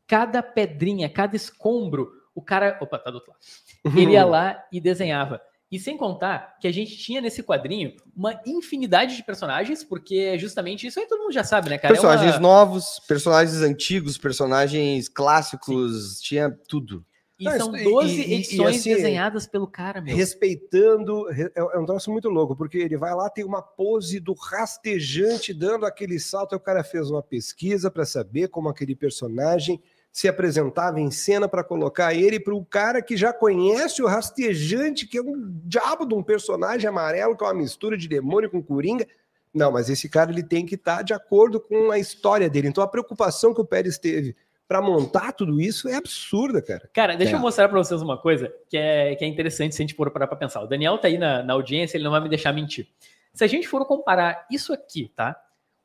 [0.06, 2.78] Cada pedrinha, cada escombro, o cara.
[2.80, 3.98] Opa, tá do outro lado.
[3.98, 5.40] Ele ia lá e desenhava.
[5.70, 10.38] E sem contar que a gente tinha nesse quadrinho uma infinidade de personagens, porque é
[10.38, 11.92] justamente isso aí todo mundo já sabe, né, cara?
[11.92, 12.40] Personagens é uma...
[12.40, 16.22] novos, personagens antigos, personagens clássicos, Sim.
[16.22, 17.04] tinha tudo.
[17.38, 20.14] E Não, são 12 e, edições e, assim, desenhadas pelo cara, meu.
[20.14, 24.32] Respeitando, é, é um troço muito louco, porque ele vai lá, tem uma pose do
[24.32, 29.82] rastejante dando aquele salto, e o cara fez uma pesquisa para saber como aquele personagem
[30.14, 35.08] se apresentava em cena para colocar ele para o cara que já conhece o rastejante,
[35.08, 38.62] que é um diabo de um personagem amarelo, que é uma mistura de demônio com
[38.62, 39.04] coringa.
[39.52, 42.68] Não, mas esse cara ele tem que estar tá de acordo com a história dele.
[42.68, 44.36] Então a preocupação que o Pérez teve
[44.68, 46.88] para montar tudo isso é absurda, cara.
[46.92, 47.34] Cara, deixa é.
[47.34, 50.08] eu mostrar para vocês uma coisa que é, que é interessante se a gente for
[50.12, 50.62] parar para pensar.
[50.62, 52.86] O Daniel tá aí na, na audiência, ele não vai me deixar mentir.
[53.32, 55.36] Se a gente for comparar isso aqui, tá?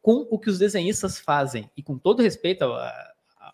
[0.03, 3.11] Com o que os desenhistas fazem, e com todo respeito a,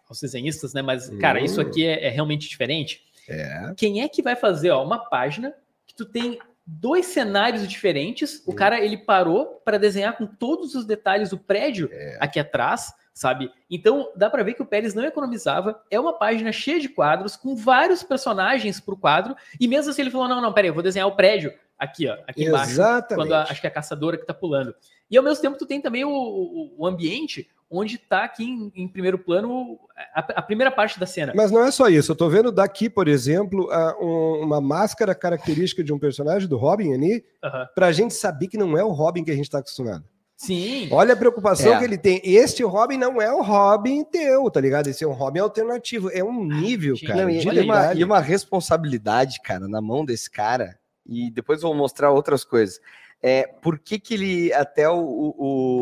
[0.07, 0.81] aos desenhistas, né?
[0.81, 3.03] Mas, cara, isso aqui é, é realmente diferente.
[3.27, 3.73] É.
[3.75, 5.53] Quem é que vai fazer ó, uma página
[5.85, 8.43] que tu tem dois cenários diferentes?
[8.45, 8.55] O hum.
[8.55, 12.17] cara ele parou para desenhar com todos os detalhes do prédio é.
[12.19, 13.51] aqui atrás, sabe?
[13.69, 15.81] Então dá para ver que o Pérez não economizava.
[15.89, 20.11] É uma página cheia de quadros com vários personagens pro quadro e mesmo assim ele
[20.11, 22.77] falou não, não, peraí, eu vou desenhar o prédio aqui, ó, aqui Exatamente.
[22.77, 24.73] embaixo, quando a, acho que é a caçadora que tá pulando.
[25.09, 28.71] E ao mesmo tempo tu tem também o, o, o ambiente onde está aqui em,
[28.75, 29.79] em, primeiro plano
[30.13, 31.33] a, a, primeira parte da cena.
[31.35, 32.11] Mas não é só isso.
[32.11, 36.57] Eu estou vendo daqui, por exemplo, a, um, uma máscara característica de um personagem do
[36.57, 37.65] Robin ali, uhum.
[37.73, 40.05] para a gente saber que não é o Robin que a gente está acostumado.
[40.37, 40.89] Sim.
[40.91, 41.79] Olha a preocupação é.
[41.79, 42.21] que ele tem.
[42.23, 44.87] Este Robin não é o Robin teu, tá ligado?
[44.87, 46.09] Esse é um Robin alternativo.
[46.11, 47.23] É um nível, cara.
[47.23, 51.73] Não, e, e, uma, e, uma, responsabilidade, cara, na mão desse cara e depois vou
[51.75, 52.79] mostrar outras coisas.
[53.21, 54.99] É, por que que ele, até o,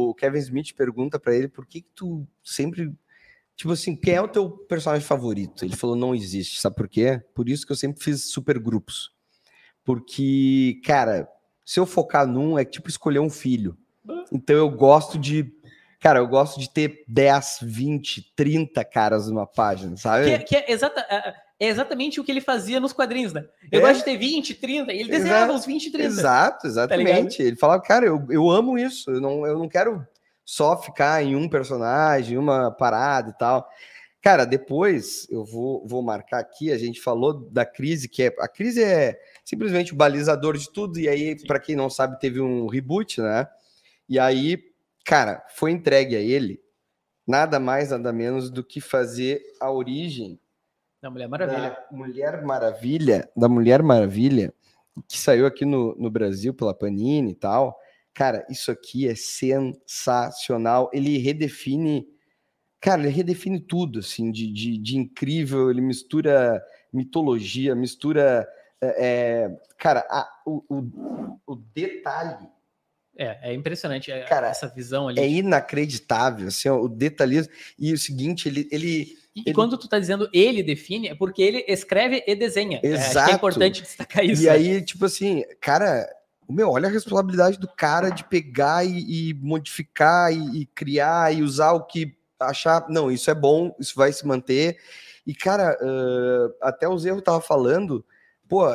[0.10, 2.92] o- Kevin Smith pergunta pra ele, por que que tu sempre,
[3.56, 5.66] tipo assim, quem é o teu personagem favorito?
[5.66, 7.22] Ele falou, não existe, sabe por quê?
[7.34, 9.12] Por isso que eu sempre fiz super grupos.
[9.84, 11.28] Porque, cara,
[11.66, 13.78] se eu focar num, é tipo escolher um filho.
[14.32, 15.54] Então eu gosto de,
[16.00, 20.26] cara, eu gosto de ter 10, 20, 30 caras numa página, sabe?
[20.26, 21.06] Que, é- que é, exata-
[21.66, 23.45] é- exatamente o que ele fazia nos quadrinhos, né?
[23.72, 23.82] Eu É.
[23.82, 25.59] gosto de ter 20, 30, e ele desenhava Exato.
[25.59, 26.07] os 20 e 30.
[26.07, 27.41] Exato, exatamente.
[27.41, 30.05] ele falava, cara, eu, eu amo isso, eu não, eu não quero
[30.45, 33.68] só ficar em um personagem, uma parada e tal.
[34.22, 38.36] Cara, depois eu vou, vou marcar aqui, a gente falou da crise, que é.
[38.39, 42.39] A crise é simplesmente o balizador de tudo, e aí, para quem não sabe, teve
[42.39, 43.47] um reboot, né?
[44.07, 44.64] E aí,
[45.05, 46.61] cara, foi entregue a ele
[47.28, 50.39] nada mais, nada menos do que fazer a origem
[51.04, 51.70] Da Mulher Maravilha.
[51.70, 54.54] da Mulher Maravilha, da Mulher Maravilha,
[55.06, 57.78] que saiu aqui no, no Brasil pela Panini e tal.
[58.14, 60.89] Cara, isso aqui é sensacional.
[60.93, 62.08] Ele redefine,
[62.80, 65.70] cara, ele redefine tudo, assim, de, de, de incrível.
[65.70, 68.47] Ele mistura mitologia, mistura,
[68.80, 72.47] é, é, cara, a- o, o, o detalhe
[73.18, 75.20] É, é impressionante é, Cara, essa visão ali.
[75.20, 77.51] é inacreditável, assim, ó, o detalhismo.
[77.78, 81.41] E o seguinte, ele, ele E, ele- quando tu tá dizendo ele define, é porque
[81.41, 82.78] ele escreve e desenha.
[82.78, 83.32] É, que Exato.
[83.32, 84.41] é importante destacar isso.
[84.41, 84.51] E né?
[84.51, 86.07] aí, tipo assim, cara,
[86.49, 91.43] meu, olha a responsabilidade do cara de pegar e, e modificar e, e criar e
[91.43, 92.86] usar o que achar.
[92.89, 94.78] Não, isso é bom, isso vai se manter.
[95.26, 98.03] E, cara, ãh, até o Zerro tava falando,
[98.49, 98.66] pô,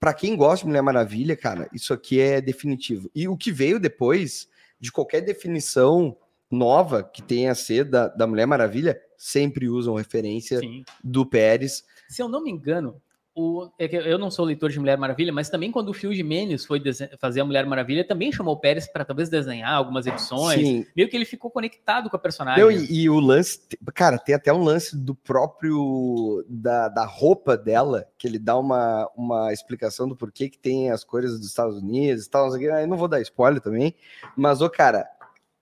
[0.00, 3.10] pra quem gosta de Mulher Maravilha, cara, isso aqui é definitivo.
[3.14, 4.48] E o que veio depois
[4.80, 6.16] de qualquer definição
[6.50, 10.84] nova que tenha a ser da, da Mulher Maravilha, sempre usam referência Sim.
[11.02, 11.84] do Pérez.
[12.08, 13.00] Se eu não me engano,
[13.38, 16.12] o, é que eu não sou leitor de Mulher Maravilha, mas também quando o Phil
[16.12, 16.82] Jimenez foi
[17.20, 20.60] fazer a Mulher Maravilha, também chamou o Pérez para talvez desenhar algumas edições.
[20.60, 22.64] Sim, Meio que ele ficou conectado com a personagem.
[22.64, 23.60] Não, e, e o lance,
[23.94, 29.08] cara, tem até um lance do próprio da, da roupa dela, que ele dá uma,
[29.16, 32.50] uma explicação do porquê que tem as cores dos Estados Unidos e tal.
[32.50, 32.62] não o.
[32.62, 33.94] Eu não vou dar spoiler também,
[34.36, 35.06] mas, ô, cara,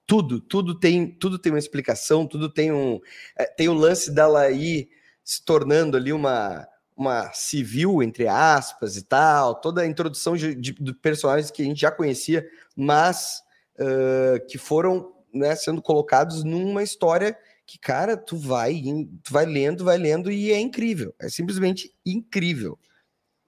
[0.06, 3.00] tudo, tudo tem, tudo tem uma explicação, tudo tem um.
[3.38, 4.88] é, tem o lance dela aí
[5.22, 6.66] se tornando ali uma,
[6.96, 11.64] uma civil, entre aspas, e tal, toda a introdução de, de, de personagens que a
[11.64, 13.42] gente já conhecia, mas
[13.78, 17.36] ah, que foram né, sendo colocados numa história
[17.66, 18.80] que, cara, tu vai,
[19.22, 21.14] tu vai lendo, vai lendo e é incrível.
[21.20, 22.78] É simplesmente incrível.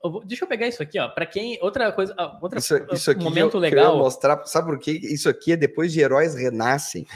[0.04, 1.08] Eu vou- deixa eu pegar isso aqui, ó.
[1.08, 1.58] Para quem.
[1.62, 2.14] Outra coisa.
[2.18, 3.96] ah, Outra, Isso, isso aqui momento eu, que eu legal.
[3.98, 4.92] mostrar, sabe por quê?
[4.92, 7.06] Isso aqui é depois de Heróis Renascem.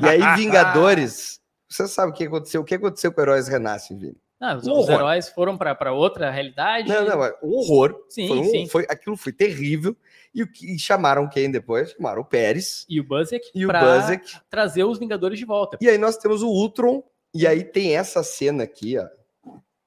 [0.00, 2.60] E aí, Vingadores, você sabe o que aconteceu?
[2.62, 4.16] O que aconteceu com Heróis Renascem, Vini?
[4.40, 6.88] Ah, os, Um os heróis foram para outra realidade.
[6.88, 8.04] Não, não, é um horror.
[8.08, 8.68] Sim, Foi um- sim.
[8.68, 9.96] foi- aquilo foi terrível.
[10.34, 11.92] E, e chamaram quem depois?
[11.92, 14.38] Chamaram o Pérez E o Buzzek e o Buzzek.
[14.50, 15.78] trazer os Vingadores de volta.
[15.80, 17.02] E aí nós temos o Ultron.
[17.34, 19.06] E aí tem essa cena aqui, ó.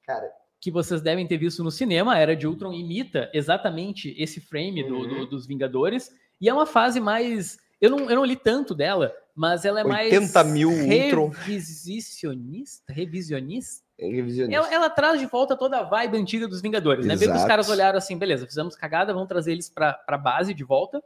[0.04, 0.28] Cara,
[0.60, 4.84] que vocês devem ter visto no cinema, a Era de Ultron imita exatamente esse frame
[4.84, 5.26] do- do- Uhum.
[5.30, 7.58] dos Vingadores, e é uma fase mais...
[7.80, 11.30] Eu não, eu não li tanto dela, mas ela é mais 80 mil Ultron.
[11.30, 13.88] revisionista, revisionista.
[14.00, 14.56] Revisionista.
[14.56, 17.16] Ela, ela traz de volta toda a vibe antiga dos Vingadores, né?
[17.16, 17.48] Vê que os Exato.
[17.48, 21.04] caras olharam assim, beleza, fizemos cagada, vamos trazer eles pra, pra base de volta.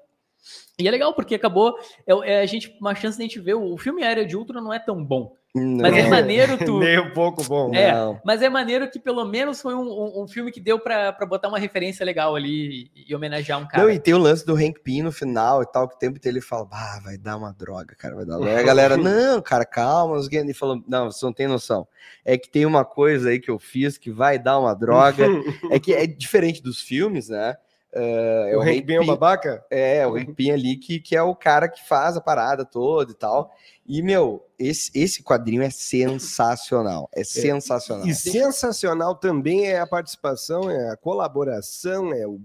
[0.77, 3.53] E é legal, porque acabou, é, é a gente, uma chance de a gente ver,
[3.53, 6.09] o filme Era de Ultron não é tão bom, mas é Não.
[6.09, 6.79] maneiro tu...
[6.81, 7.71] Nem um pouco bom.
[7.75, 8.19] É, Não.
[8.25, 11.25] mas é maneiro que pelo menos foi um, um- um filme que deu pra, pra
[11.27, 13.83] botar uma referência legal ali e, e homenagear um cara.
[13.83, 16.17] Não, e tem o lance do Hank Pym no final e tal, que o tempo
[16.17, 18.59] inteiro ele fala, ah, vai dar uma droga, cara, vai dar droga.
[18.59, 20.37] A galera, não, cara, calma, não sei o quê.
[20.37, 21.87] ele falou, não, você não tem noção.
[22.25, 25.25] É que tem uma coisa aí que eu fiz que vai dar uma droga.
[25.69, 27.55] é que é diferente dos filmes, né?
[27.95, 29.63] É, o Hank Pym é o babaca?
[29.69, 33.11] É, o Hank Pym ali, que, que é o cara que faz a parada toda
[33.11, 33.51] e tal.
[33.85, 37.07] E, meu, esse, esse quadrinho é sensacional.
[37.13, 38.07] É sensacional.
[38.07, 42.41] E sensacional também é a participação, é a colaboração, é o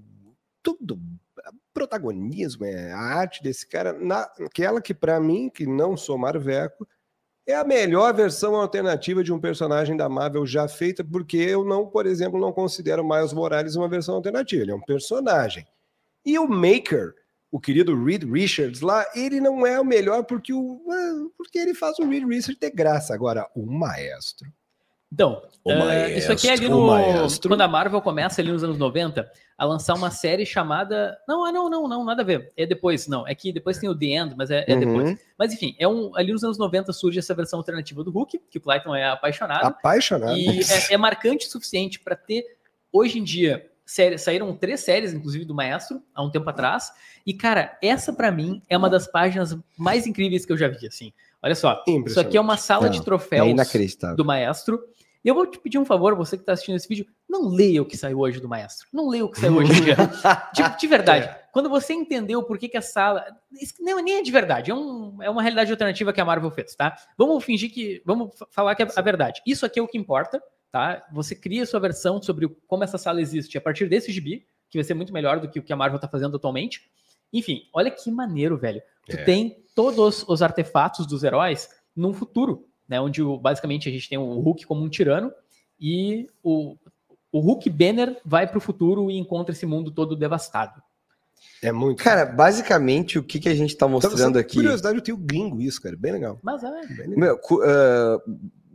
[0.63, 6.19] tudo, o protagonismo, é a arte desse cara, naquela que pra mim, que não sou
[6.19, 6.87] Marveco,
[7.49, 11.87] é a melhor versão alternativa de um personagem da Marvel já feita, porque eu não,
[11.87, 15.67] por exemplo, não considero Miles Morales uma versão alternativa, ele é um personagem.
[16.27, 17.15] E o Maker,
[17.51, 21.73] o querido Reed Richards lá, ele não é o melhor porque, o, ah, porque ele
[21.73, 23.15] faz o Reed Richards ter graça.
[23.15, 24.47] Agora, o maestro.
[25.11, 26.87] Então, O eh, isso aqui é ali maestro, no.
[26.87, 27.49] maestro.
[27.51, 31.19] Quando a Marvel começa ali nos anos 90 a lançar uma série chamada.
[31.27, 32.53] Não, ah, não, não, não, nada a ver.
[32.57, 33.27] É depois, não.
[33.27, 34.81] É que depois tem o The End, mas é, é Uhum.
[34.81, 35.19] depois.
[35.39, 38.59] Mas enfim, é um, ali nos anos 90 surge essa versão alternativa do Hulk, que
[38.59, 39.65] o Clayton é apaixonado.
[39.65, 40.37] Apaixonado.
[40.37, 42.45] E é, é marcante o suficiente para ter,
[42.93, 46.93] hoje em dia, série, saíram três séries, inclusive, do Maestro, há um tempo atrás.
[47.27, 50.87] E, cara, essa para mim é uma das páginas mais incríveis que eu já vi,
[50.87, 51.13] assim.
[51.43, 54.17] Olha só, isso aqui é uma sala Não, de É troféus inacreditável.
[54.17, 54.81] do Maestro.
[55.25, 57.83] E eu vou te pedir um favor, você que está assistindo esse vídeo, não leia
[57.83, 58.87] o que saiu hoje do Maestro.
[58.93, 59.73] Não leia o que saiu hoje
[60.55, 61.29] de, de verdade.
[61.53, 63.25] Quando você entendeu por que, que a sala.
[63.61, 66.51] Isso não, nem é de verdade, é, um- é uma realidade alternativa que a Marvel
[66.53, 66.95] fez, tá?
[67.17, 68.01] Vamos fingir que.
[68.07, 69.43] Vamos fa- falar que é a verdade.
[69.47, 70.41] Isso aqui é o que importa,
[70.71, 71.07] tá?
[71.13, 74.79] Você cria sua versão sobre o- como essa sala existe a partir desse gibi, que
[74.79, 76.91] vai ser muito melhor do que o que a Marvel tá fazendo atualmente.
[77.33, 78.83] Enfim, olha que maneiro, velho.
[79.09, 79.25] Tu É.
[79.25, 83.01] tem todos os artefatos dos heróis num futuro, né?
[83.01, 85.33] Onde o- basicamente a gente tem o Hulk como um tirano
[85.81, 86.77] e o,
[87.33, 90.83] o Hulk Banner vai pro futuro e encontra esse mundo todo devastado.
[91.63, 92.03] É muito.
[92.03, 94.57] Cara, basicamente, o que, que a gente tá Então, mostrando só aqui.
[94.57, 95.97] Curiosidade, eu tenho gringo isso, cara.
[95.97, 96.39] Bem legal.
[96.43, 96.71] Mas é.
[96.87, 97.17] Bem legal.
[97.19, 98.19] Meu, ah,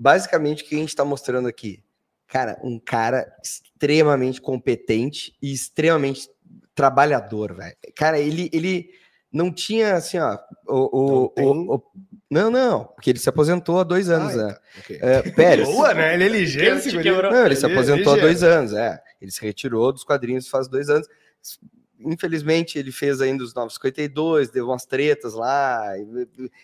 [0.04, 1.82] basicamente, o que a gente tá mostrando aqui?
[2.28, 6.30] Cara, um cara extremamente competente e extremamente
[6.76, 7.76] trabalhador, velho.
[7.96, 8.90] Cara, ele, ele
[9.32, 10.38] não tinha assim, ó.
[10.68, 11.46] O, o- Não tem?
[11.48, 11.84] o- o-
[12.30, 14.54] não, não, porque ele se aposentou há dois anos, Ah, né?
[14.54, 15.00] tá, ok.
[15.02, 15.68] É, Pérez.
[15.70, 16.14] Boa, né?
[16.16, 16.70] Ele é ligeiro.
[17.32, 19.00] Não, ele se Ele é aposentou há dois anos, é.
[19.22, 21.08] Ele se retirou dos quadrinhos faz dois anos.
[22.06, 25.94] Infelizmente, ele fez ainda os 952, deu umas tretas lá.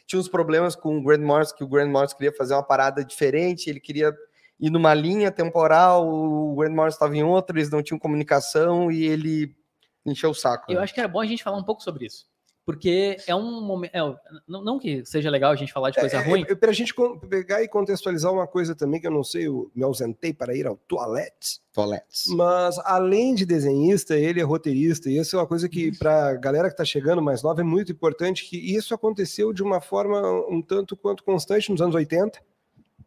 [0.05, 3.03] Tinha uns problemas com o Grant Morrison, que o Grant Morrison queria fazer uma parada
[3.03, 4.13] diferente, ele queria
[4.59, 9.05] ir numa linha temporal, o Grant Morrison estava em outra, eles não tinham comunicação e
[9.05, 9.55] ele
[10.05, 10.71] encheu o saco.
[10.71, 10.83] Eu né?
[10.83, 12.27] acho que era bom a gente falar um pouco sobre isso.
[12.71, 13.91] Porque é um momento.
[13.95, 13.99] é,
[14.47, 16.45] não, não que seja legal a gente falar de coisa É, ruim.
[16.47, 16.93] é, Para a gente
[17.27, 20.67] pegar e contextualizar uma coisa também que eu não sei, eu me ausentei para ir
[20.67, 21.59] ao toalete.
[21.73, 22.25] Toaletes.
[22.27, 26.33] Mas além de desenhista, ele é roteirista, e isso é uma coisa que, para a
[26.35, 30.21] galera que está chegando mais nova, é muito importante, que isso aconteceu de uma forma
[30.49, 32.39] um tanto quanto constante nos anos 80.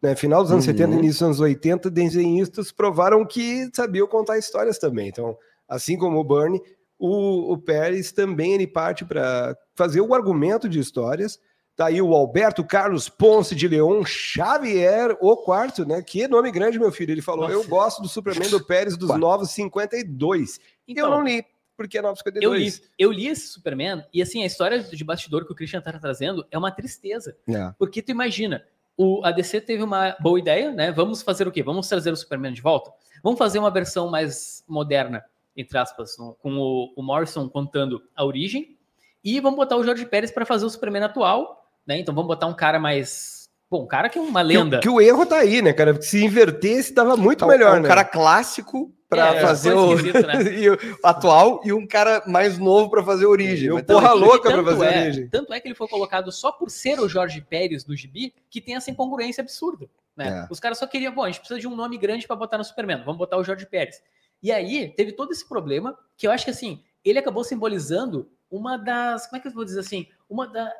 [0.01, 0.15] Né?
[0.15, 0.71] Final dos anos Uhum.
[0.73, 5.07] 70 início dos anos 80, desenhistas provaram que sabiam contar histórias também.
[5.07, 5.37] Então,
[5.67, 6.61] assim como o Bernie,
[7.05, 11.37] o, o Pérez também ele parte para fazer o argumento de histórias.
[11.75, 16.01] Tá aí o Alberto Carlos Ponce de Leon Xavier, o quarto, né?
[16.01, 17.11] Que nome grande, meu filho.
[17.11, 17.53] Ele falou: Nossa.
[17.55, 19.09] Eu gosto do Superman do Pérez dos.
[19.17, 20.61] Novos 52.
[20.87, 21.43] Então, eu não li,
[21.75, 22.77] porque é Novos eu 52.
[22.77, 25.91] li, eu li esse Superman, e assim, a história de bastidor que o Christian tá
[25.99, 27.35] trazendo é uma tristeza.
[27.49, 27.73] É.
[27.77, 28.63] Porque tu imagina,
[28.95, 30.89] o a DC teve uma boa ideia, né?
[30.93, 31.61] Vamos fazer o quê?
[31.61, 32.91] Vamos trazer o Superman de volta?
[33.21, 35.25] Vamos fazer uma versão mais moderna,
[35.55, 38.77] entre aspas, com o, o Morrison contando a origem,
[39.23, 41.99] e vamos botar o Jorge Pérez para fazer o Superman atual, né?
[41.99, 43.43] Então vamos botar um cara mais.
[43.69, 44.77] Bom, um cara que é uma Que, lenda.
[44.77, 45.93] o- que o erro tá aí, né, cara?
[45.93, 47.87] Porque se invertesse, dava muito Então, melhor, é um né?
[47.87, 50.03] cara clássico para É, fazer o, né?
[50.59, 53.67] e o atual e um cara mais novo para fazer a origem.
[53.67, 55.27] E o Mas tá- porra louca pra tanto fazer é, origem.
[55.29, 58.59] Tanto é que ele foi colocado só por ser o Jorge Pérez do Gibi, que
[58.61, 59.87] tem essa incongruência absurda.
[60.15, 60.27] Né?
[60.29, 60.47] É.
[60.51, 62.63] Os caras só queriam, bom, a gente precisa de um nome grande para botar no
[62.63, 64.01] Superman, vamos botar o Jorge Pérez.
[64.43, 68.77] E aí teve todo esse problema, que eu acho que assim, ele acabou simbolizando uma
[68.77, 70.71] das, como é que eu vou dizer assim, uma da-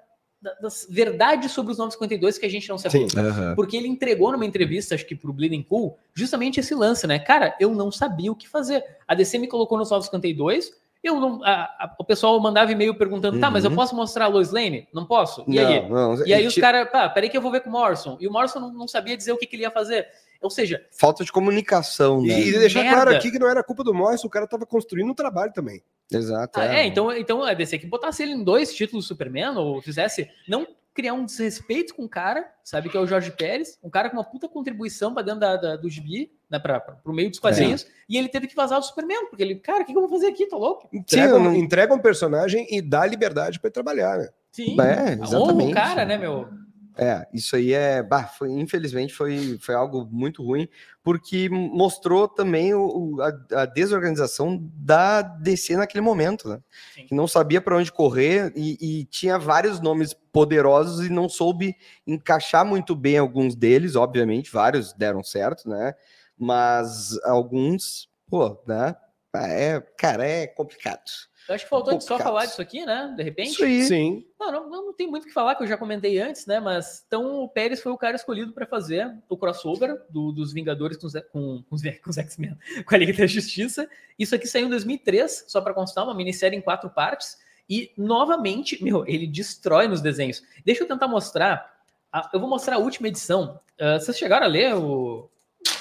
[0.41, 3.07] da- das verdades sobre os 952 que a gente não sabia.
[3.07, 3.15] Sim.
[3.55, 7.17] Porque ele entregou numa entrevista, acho que pro Bleeding Cool, justamente esse lance, né?
[7.17, 8.83] Cara, eu não sabia o que fazer.
[9.07, 13.39] A DC me colocou nos 952, eu não, a- a- o pessoal mandava e-mail perguntando,
[13.39, 13.75] tá, mas eu Uhum.
[13.77, 14.87] posso mostrar a Lois Lane?
[14.93, 15.43] Não posso?
[15.47, 15.89] E Não, aí?
[15.89, 18.17] não, E aí os caras, pá, peraí que eu vou ver com o Morrison.
[18.19, 20.07] E o Morrison não, não sabia dizer o que, que ele ia fazer.
[20.43, 22.39] Ou seja, Falta de comunicação, né?
[22.39, 22.95] E, e deixar Merda.
[22.95, 25.81] claro aqui que não era culpa do Morrison, o cara tava construindo um trabalho também.
[26.11, 26.59] Exato.
[26.59, 29.81] ah, é, então, então a DC que botasse ele em dois títulos do Superman, ou
[29.81, 33.89] fizesse, não criar um desrespeito com o cara, sabe, que é o Jorge Pérez, um
[33.89, 37.11] cara com uma puta contribuição pra dentro da, da- do gibi, né, pra, pra, pro
[37.11, 39.91] meio dos quadrinhos, e ele teve que vazar do Superman, porque ele, cara, o que,
[39.91, 40.87] que eu vou fazer aqui, tá louco?
[40.93, 44.29] Entrega, eu um- entrega um personagem e dá liberdade pra ele trabalhar, né?
[44.51, 45.71] Sim, É, honra exatamente.
[45.71, 46.47] o cara, né, meu?
[46.95, 48.03] É, isso aí é.
[48.03, 50.67] bah, foi, infelizmente foi, foi algo muito ruim,
[51.03, 56.59] porque mostrou também o, a, a desorganização da DC naquele momento, né?
[56.93, 57.07] Sim.
[57.07, 61.75] Que não sabia para onde correr e, e tinha vários nomes poderosos e não soube
[62.05, 65.95] encaixar muito bem alguns deles, obviamente, vários deram certo, né?
[66.37, 68.95] Mas alguns, pô, né?
[69.35, 71.01] É, cara, é complicado.
[71.47, 73.51] Eu acho que faltou a gente só falar disso aqui, né, de repente.
[73.51, 73.83] Isso aí.
[73.83, 74.25] Sim.
[74.39, 76.59] Não, não, não, tem muito o que falar, que eu já comentei antes, né?
[76.59, 80.97] Mas então o Pérez foi o cara escolhido para fazer o crossover do- dos Vingadores
[80.97, 83.89] com os, com, com os, com os X-Men, com a Liga da Justiça.
[84.17, 87.37] Isso aqui saiu em 2003, só para constar, uma minissérie em quatro partes.
[87.69, 90.43] E novamente, meu, ele destrói nos desenhos.
[90.65, 91.71] Deixa eu tentar mostrar.
[92.11, 93.59] a- eu vou mostrar a última edição.
[93.79, 95.29] Ah, vocês chegaram a ler o.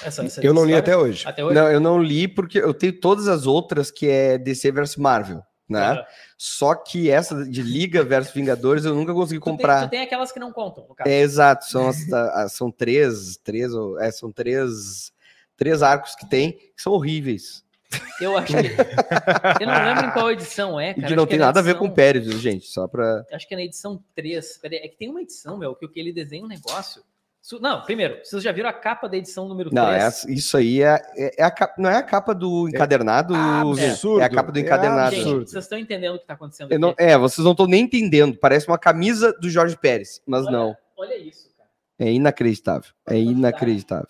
[0.05, 0.79] Essa, essa Eu não li história?
[0.79, 1.27] até hoje.
[1.27, 1.55] Até hoje?
[1.55, 5.43] Não, eu não li porque eu tenho todas as outras que é DC versus Marvel,
[5.73, 6.01] né?
[6.01, 6.07] Ah,
[6.39, 9.87] Só que essa de Liga versus Vingadores eu nunca consegui tu tem- comprar.
[9.87, 11.09] tu tem aquelas que não contam, no caso.
[11.11, 15.13] É exato, são, as- a- a- são três, três, ou- é, são três,
[15.57, 17.63] três arcos que tem, que são horríveis.
[18.21, 19.63] Eu acho que.
[19.63, 21.07] eu não lembro em qual edição é, E cara.
[21.09, 22.67] que não tem é na nada a ver com o edição- Pérez, gente?
[22.69, 23.23] Só pra.
[23.31, 24.57] Acho que é na edição 3.
[24.59, 27.03] Peraí, é que tem uma edição, meu, que o que ele desenha um negócio.
[27.61, 29.85] Não, primeiro, vocês já viram a capa da edição número 3?
[29.85, 33.35] Não, essa- isso aí é, é- é a capa- não é a capa do encadernado,
[33.75, 33.91] Zé.
[33.91, 34.21] absurdo.
[34.21, 35.17] é a capa do É encadernado.
[35.17, 38.39] Gente, vocês estão entendendo o que tá acontecendo não- é, vocês não estão nem entendendo.
[38.39, 40.77] Parece uma camisa do Jorge Pérez, mas Olha- não.
[40.97, 41.69] Olha isso, cara.
[41.99, 42.93] É inacreditável.
[43.09, 44.07] É inacreditável.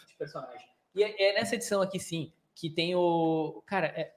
[0.95, 3.62] E é, é nessa edição aqui, sim, que tem o.
[3.66, 4.12] Cara, é,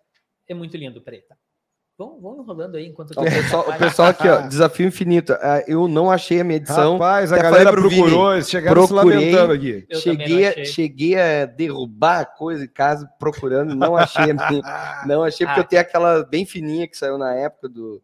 [0.50, 1.02] é muito lindo.
[1.02, 1.24] Peraí,
[1.98, 5.32] Vamos, enrolando aí enquanto eu O pessoal, o pessoal aqui, ó, desafio infinito.
[5.40, 6.94] Ah, Eu não achei a minha edição.
[6.94, 9.12] Rapaz, a galera procurou, eles chegaram procurei.
[9.12, 9.88] se lamentando aqui.
[10.02, 14.62] Cheguei, a, cheguei a derrubar a coisa em casa procurando, não achei a minha.
[15.08, 15.64] Não achei, porque Ah.
[15.64, 18.02] eu tenho aquela bem fininha que saiu na época do.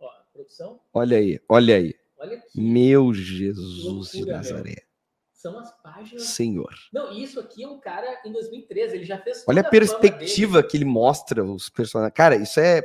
[0.00, 1.94] Ó, produção, Olha aí, olha aí.
[2.18, 2.60] olha aqui.
[2.60, 4.82] Meu Jesus de Nazaré.
[5.32, 6.22] São as páginas.
[6.24, 6.72] Senhor.
[6.92, 9.44] Não, isso aqui é um cara em 2013, ele já fez.
[9.46, 12.14] Olha a perspectiva que ele mostra os personagens.
[12.16, 12.82] Cara, isso é.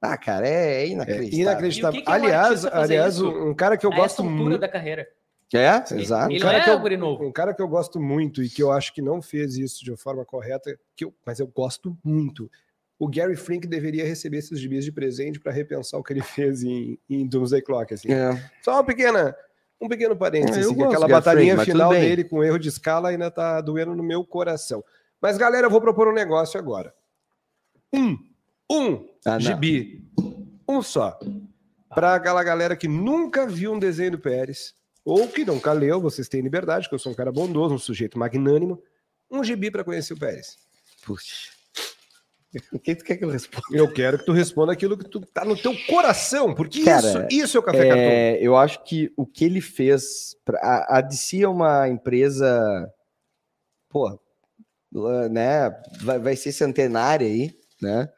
[0.00, 1.38] Ah, cara, é, é É inacreditável.
[1.40, 2.00] inacreditável.
[2.00, 3.28] Que que é um aliás, fazer aliás isso?
[3.28, 4.58] um, um cara que eu dele, a gosto muito.
[4.58, 5.08] da carreira.
[5.54, 6.30] É, exato.
[6.32, 6.78] Ele Um cara não que é eu-.
[7.22, 9.96] Um cara que eu gosto muito e que eu acho que não fez isso de
[9.96, 12.50] forma correta, que eu- mas eu gosto muito.
[12.98, 16.20] O Gary Frink deveria receber esses gibis de presente para repensar o que ele
[16.50, 17.94] fez em, em Doomsday Clock.
[17.94, 18.12] Assim.
[18.12, 18.30] É.
[18.62, 19.36] Só uma pequena,
[19.80, 23.10] um pequeno parênteses, É, eu assim, aquela batalhinha Frank, final dele com erro de escala
[23.10, 24.82] ainda tá doendo no meu coração.
[25.20, 26.92] Mas, galera, eu vou propor um negócio agora.
[27.94, 28.18] Um,
[28.70, 30.04] um Ah, gibi,
[30.68, 31.18] um só.
[31.88, 36.28] Para aquela galera que nunca viu um desenho do Pérez, ou que nunca leu, vocês
[36.28, 38.82] têm liberdade, que eu sou um cara bondoso, um sujeito magnânimo,
[39.30, 40.56] um gibi para conhecer o Pérez.
[41.04, 41.56] Puxa.
[42.72, 43.66] O que tu quer que eu responda?
[43.70, 47.44] Eu quero que tu responda aquilo que tu tá no teu coração, porque Cara, isso,
[47.44, 47.96] isso é o café cartão.
[47.98, 50.36] É, eu acho que o que ele fez.
[50.44, 52.90] Pra, a, a DC é uma empresa.
[53.88, 54.18] Pô,
[55.30, 55.70] né?
[56.00, 58.08] Vai, vai ser centenária aí, né?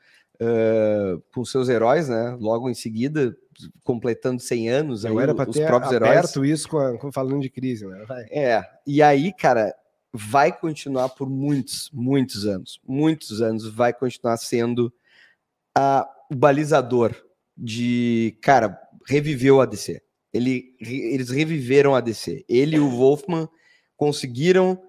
[0.41, 2.36] Ah, com seus heróis, né?
[2.41, 3.36] Logo em seguida,
[3.82, 6.36] completando 100 anos, aí, Eu era para os ter próprios heróis.
[6.51, 8.05] isso com, a- com- falando de crise, né?
[8.07, 8.24] Vai.
[8.30, 9.74] É, e aí, cara,
[10.12, 12.80] vai continuar por muitos, muitos anos.
[12.86, 14.93] Muitos anos vai continuar sendo
[15.76, 17.14] a, o balizador
[17.57, 20.01] de, cara, reviveu a DC.
[20.32, 22.45] Ele, eles reviveram a DC.
[22.49, 23.49] Ele e o Wolfman
[23.97, 24.80] conseguiram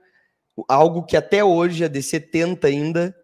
[0.68, 3.16] algo que até hoje a DC tenta ainda,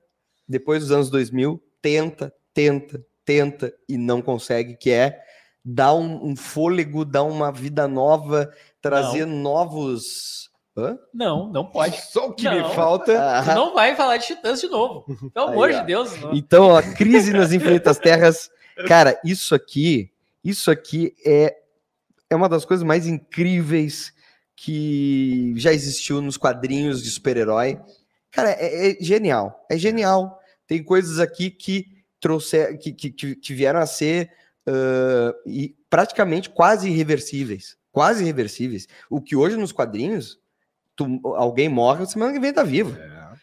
[0.48, 5.22] depois dos anos 2000, tenta, tenta, tenta e não consegue, que é
[5.64, 10.50] dar um, um fôlego, dar uma vida nova, trazer novos.
[10.76, 10.98] Hã?
[11.14, 12.02] Não, não pode.
[12.12, 12.56] Só o que Não.
[12.56, 13.14] me falta.
[13.22, 15.06] Ah, não vai falar de Titãs de novo.
[15.32, 15.80] Pelo Aí, amor ó.
[15.80, 16.20] de Deus.
[16.20, 16.34] Não.
[16.34, 18.50] então, ó, crise nas infinitas terras.
[18.88, 20.10] Cara, isso aqui,
[20.44, 21.56] isso aqui é,
[22.32, 24.12] é uma das coisas mais incríveis
[24.56, 27.80] que já existiu nos quadrinhos de super-herói.
[28.32, 29.66] Cara, é, é genial.
[29.70, 30.40] É genial.
[30.68, 31.86] Tem coisas aqui que
[32.20, 34.32] trouxeram, que, que, que- vieram a ser
[34.68, 37.78] ah, e praticamente quase irreversíveis.
[37.92, 38.88] Quase irreversíveis.
[39.10, 40.40] O que hoje nos quadrinhos,
[40.96, 42.98] tu- alguém morre, semana que vem tá vivo.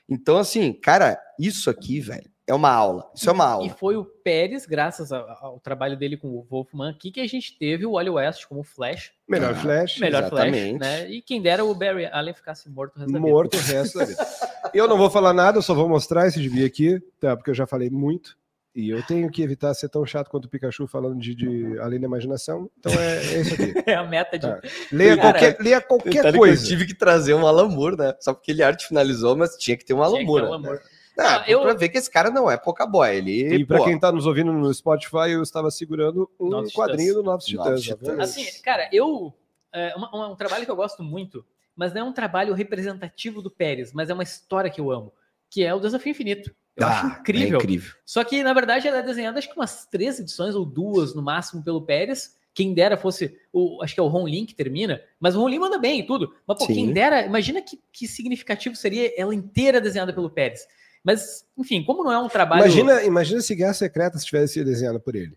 [0.08, 3.10] Então, assim, cara, isso aqui, velho, é uma aula.
[3.14, 3.68] Isso é uma E aula.
[3.70, 7.84] foi o Pérez, graças ao trabalho dele com o Wolfman aqui, que a gente teve
[7.86, 9.98] o Wally West como Flash, Melhor Ah, Flash.
[9.98, 10.78] melhor Flash, exatamente.
[10.80, 11.10] né?
[11.10, 13.30] E quem dera o Barry Allen ficasse morto o resto da vida.
[13.32, 14.26] Morto o resto da vida.
[14.74, 17.36] Eu não vou falar nada, eu só vou mostrar esse gibi aqui, tá?
[17.36, 18.36] Porque eu já falei muito.
[18.74, 22.00] E eu tenho que evitar ser tão chato quanto o Pikachu falando de, de além
[22.00, 22.70] da imaginação.
[22.78, 23.74] Então é, é isso aqui.
[23.86, 24.46] É a meta de.
[24.46, 24.60] Tá.
[24.90, 26.64] Leia Cara, qualquer, leia qualquer ligado que coisa.
[26.64, 28.14] Eu tive que trazer um Alan Moore, né?
[28.18, 30.42] Só porque ele arte finalizou, mas tinha que ter um Alan Tinha que Moore.
[30.44, 30.68] ter um né?
[30.68, 30.82] amor.
[31.18, 33.08] Ah, Ah, eu- Pra ver que esse cara não é pouca boy.
[33.14, 36.72] Ele, E pra pô, quem tá nos ouvindo no Spotify, eu estava segurando um Novos
[36.72, 37.14] quadrinho Titãs.
[37.16, 37.86] do Novos Titãs.
[38.02, 38.18] Novos.
[38.20, 39.32] Assim, cara, eu.
[39.72, 41.44] É uma- uma- um trabalho que eu gosto muito,
[41.74, 45.12] mas não é um trabalho representativo do Pérez, mas é uma história que eu amo,
[45.48, 46.54] que é o Desafio Infinito.
[46.76, 47.58] Eu acho ah, incrível.
[47.58, 47.92] É incrível.
[48.04, 51.22] Só que, na verdade, ela é desenhada acho que umas três edições ou duas no
[51.22, 52.34] máximo pelo Pérez.
[52.54, 53.82] Quem dera fosse o.
[53.82, 56.06] Acho que é o Ron Lin que termina, mas o Ron Lin manda bem e
[56.06, 56.34] tudo.
[56.46, 56.74] Mas, pô, Sim.
[56.74, 60.66] quem dera, imagina que, que significativo seria ela inteira desenhada pelo Pérez.
[61.04, 62.62] Mas, enfim, como não é um trabalho.
[62.62, 65.36] Imagina, imagina se Guerra Secreta tivesse sido desenhada por ele.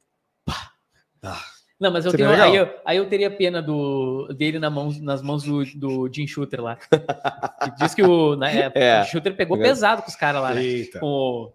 [1.80, 2.41] Não, mas eu Seria tenho.
[2.43, 6.26] Aí eu, aí eu teria pena do, dele na mão, nas mãos do, do Jim
[6.26, 6.76] Shooter lá.
[6.78, 9.01] Que diz que o, né, É.
[9.01, 9.61] o Shooter pegou É.
[9.61, 10.63] pesado com os caras lá, né?
[10.63, 10.99] Eita.
[10.99, 11.51] Com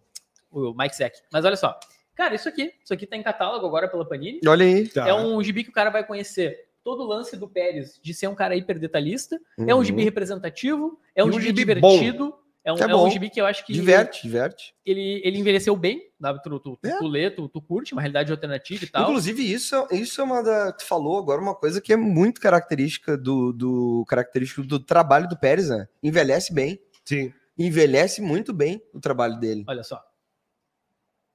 [0.51, 1.19] o, o Mike Zack.
[1.33, 1.79] Mas olha só.
[2.15, 4.41] Cara, isso aqui, isso aqui tá em catálogo agora pela Panini.
[4.47, 4.89] Olha aí.
[4.89, 5.09] Tá.
[5.09, 8.27] É um gibi que o cara vai conhecer todo o lance do Pérez de ser
[8.27, 9.41] um cara hiper detalhista.
[9.67, 9.85] É um Uhum.
[9.85, 12.35] gibi representativo, é um, um gibi, gibi divertido.
[12.63, 14.75] É um, É é um gibi que eu acho que Diverte, diverte.
[14.85, 16.03] ele, ele envelheceu bem.
[16.21, 16.43] Sabe?
[16.43, 16.99] Tu, tu, tu, É.
[16.99, 19.05] tu lê, tu, tu curte uma realidade alternativa e tal.
[19.05, 20.71] Inclusive, isso, isso é uma da.
[20.73, 25.39] Tu falou agora uma coisa que é muito característica do, do característico do trabalho do
[25.39, 25.89] Pérez, né?
[26.03, 26.79] Envelhece bem.
[27.05, 27.33] Sim.
[27.59, 29.65] Envelhece muito bem o trabalho dele.
[29.67, 30.03] Olha só.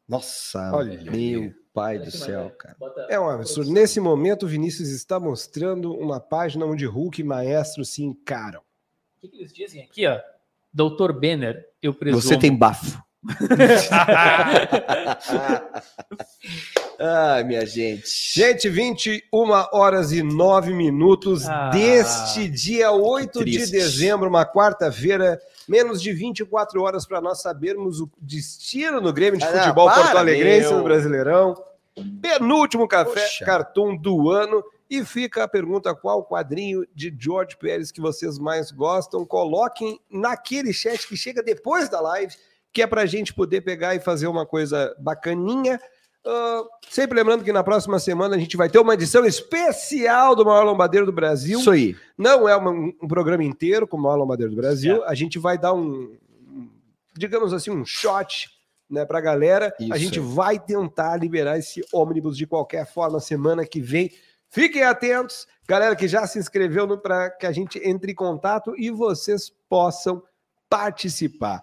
[0.08, 2.78] Nossa, Olha meu pai do céu, cara.
[3.10, 3.72] É um absurdo.
[3.72, 8.60] Nesse momento, o Vinícius está mostrando uma página onde Hulk e Maestro se encaram.
[8.62, 10.20] O que, que eles dizem aqui, ó?
[10.76, 12.22] Doutor Benner, eu presumo.
[12.22, 13.02] Você tem bafo.
[17.00, 18.04] Ai, minha gente.
[18.34, 19.22] Gente, 21
[19.72, 26.82] horas e 9 minutos Ah, deste dia 8 de dezembro, uma quarta-feira, menos de 24
[26.82, 30.80] horas para nós sabermos o destino no Grêmio de Ah, Futebol Porto Alegrense meu.
[30.80, 31.56] no Brasileirão.
[32.22, 33.46] Penúltimo café Poxa.
[33.46, 34.62] cartoon do ano.
[34.90, 39.26] E fica a pergunta: qual quadrinho de George Pérez que vocês mais gostam?
[39.26, 42.34] Coloquem naquele chat que chega depois da live,
[42.72, 45.80] que é para a gente poder pegar e fazer uma coisa bacaninha.
[46.28, 50.44] Ah, sempre lembrando que na próxima semana a gente vai ter uma edição especial do
[50.46, 51.60] maior lombadeiro do Brasil.
[51.60, 51.96] Isso aí.
[52.18, 55.04] Não é uma- um programa inteiro com o maior lombadeiro do Brasil.
[55.06, 56.16] A gente vai dar um,
[57.16, 58.50] digamos assim, um shot
[58.90, 59.74] né, para a galera.
[59.80, 60.26] A Isso gente aí.
[60.26, 64.12] vai tentar liberar esse ônibus de qualquer forma semana que vem.
[64.56, 68.90] Fiquem atentos, galera que já se inscreveu para que a gente entre em contato e
[68.90, 70.24] vocês possam
[70.70, 71.62] participar.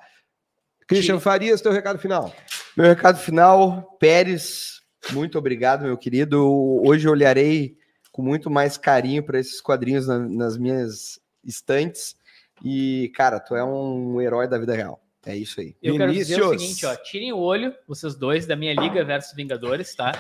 [0.87, 2.31] Christian Farias, teu recado final.
[2.77, 6.47] Meu recado final, Pérez, muito obrigado, meu querido.
[6.87, 7.79] Hoje eu olharei
[8.11, 12.15] com muito mais carinho para esses quadrinhos na- nas minhas estantes.
[12.63, 15.02] E, cara, tu é um herói da vida real.
[15.25, 15.77] É isso aí.
[15.83, 16.79] Eu quero dizer o Vinícius.
[16.79, 20.13] seguinte, ó, tirem o olho, vocês dois, da minha Liga versus Vingadores, tá?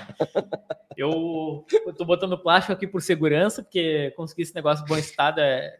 [0.96, 5.76] Eu, eu tô botando plástico aqui por segurança, porque conseguir esse negócio bom estado é,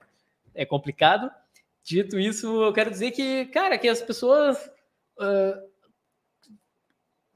[0.55, 1.31] é complicado.
[1.85, 4.71] Dito isso, eu quero dizer que, cara, que as pessoas
[5.21, 5.61] ah,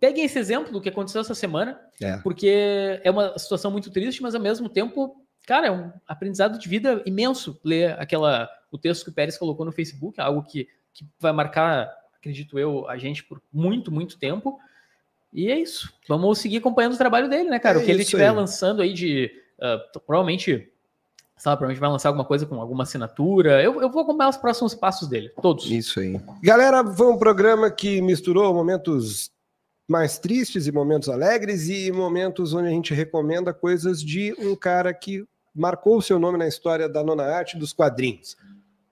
[0.00, 2.16] peguem esse exemplo do que aconteceu essa semana, É.
[2.18, 6.68] porque é uma situação muito triste, mas ao mesmo tempo, cara, é um aprendizado de
[6.68, 11.06] vida imenso ler aquela o texto que o Pérez colocou no Facebook, algo que, que
[11.20, 14.58] vai marcar, acredito eu, a gente por muito, muito tempo.
[15.32, 15.92] E é isso.
[16.08, 17.78] Vamos seguir acompanhando o trabalho dele, né, cara?
[17.78, 19.30] É o que ele estiver lançando aí de.
[19.60, 20.72] ah, provavelmente.
[21.36, 23.62] Sabe, provavelmente vai lançar alguma coisa com alguma assinatura.
[23.62, 25.70] Eu, eu vou acompanhar os próximos passos dele, todos.
[25.70, 26.18] Isso aí.
[26.42, 29.30] Galera, foi um programa que misturou momentos
[29.86, 34.94] mais tristes e momentos alegres e momentos onde a gente recomenda coisas de um cara
[34.94, 38.34] que marcou o seu nome na história da nona arte dos quadrinhos.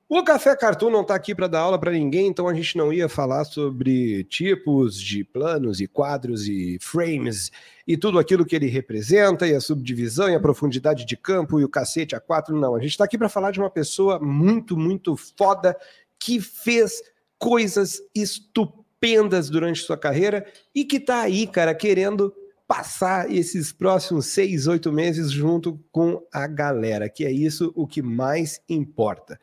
[0.06, 2.92] O Café Cartoon não está aqui para dar aula para ninguém, então a gente não
[2.92, 7.50] ia falar sobre tipos de planos e quadros e frames
[7.88, 11.64] e tudo aquilo que ele representa, e a subdivisão, e a profundidade de campo, e
[11.64, 12.74] o cacete a quatro, não.
[12.74, 15.74] A gente está aqui para falar de uma pessoa muito, muito foda
[16.18, 17.02] que fez
[17.38, 22.32] coisas estupendas durante sua carreira e que tá aí, cara, querendo
[22.68, 28.02] passar esses próximos seis, oito meses junto com a galera, que é isso o que
[28.02, 29.38] mais importa.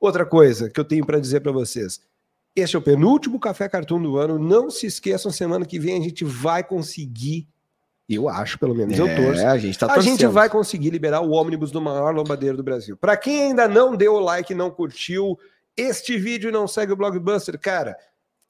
[0.00, 2.00] Outra coisa que eu tenho para dizer para vocês.
[2.54, 4.38] Este é o penúltimo Café Cartoon do ano.
[4.38, 7.46] Não se esqueçam, semana que vem a gente vai conseguir,
[8.08, 10.12] eu acho, pelo menos, eu torço, É, a gente tá a torcendo.
[10.12, 12.96] gente vai conseguir liberar o ônibus do maior lombadeiro do Brasil.
[12.96, 15.38] Para quem ainda não deu o like, não curtiu
[15.76, 17.96] este vídeo e não segue o Blockbuster, cara,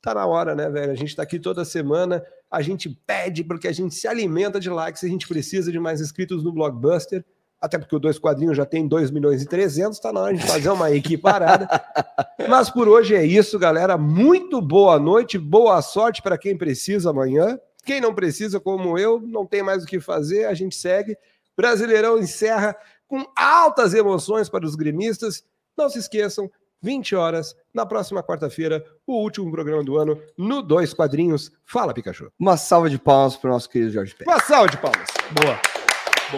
[0.00, 0.92] tá na hora, né, velho?
[0.92, 4.70] A gente tá aqui toda semana, a gente pede porque a gente se alimenta de
[4.70, 7.24] likes, a gente precisa de mais inscritos no Blockbuster.
[7.60, 10.46] Até porque o Dois Quadrinhos já tem 2 milhões e 300, tá na hora de
[10.46, 11.68] fazer uma equiparada.
[12.48, 13.98] Mas por hoje é isso, galera.
[13.98, 17.58] Muito boa noite, boa sorte para quem precisa amanhã.
[17.84, 21.16] Quem não precisa, como eu, não tem mais o que fazer, a gente segue.
[21.56, 22.76] Brasileirão encerra
[23.08, 25.42] com altas emoções para os gremistas.
[25.76, 26.50] Não se esqueçam,
[26.80, 31.50] 20 horas, na próxima quarta-feira, o último programa do ano, no Dois Quadrinhos.
[31.64, 32.30] Fala, Pikachu.
[32.38, 34.32] Uma salva de palmas pro nosso querido Jorge Pérez.
[34.32, 35.08] Uma salva de palmas.
[35.32, 35.60] Boa.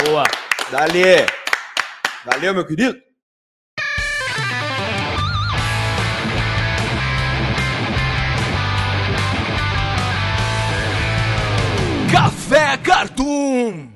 [0.07, 0.50] Boa.
[0.71, 1.27] Dali!
[2.25, 2.97] Valeu, meu querido!
[12.12, 13.91] Café Cartoon.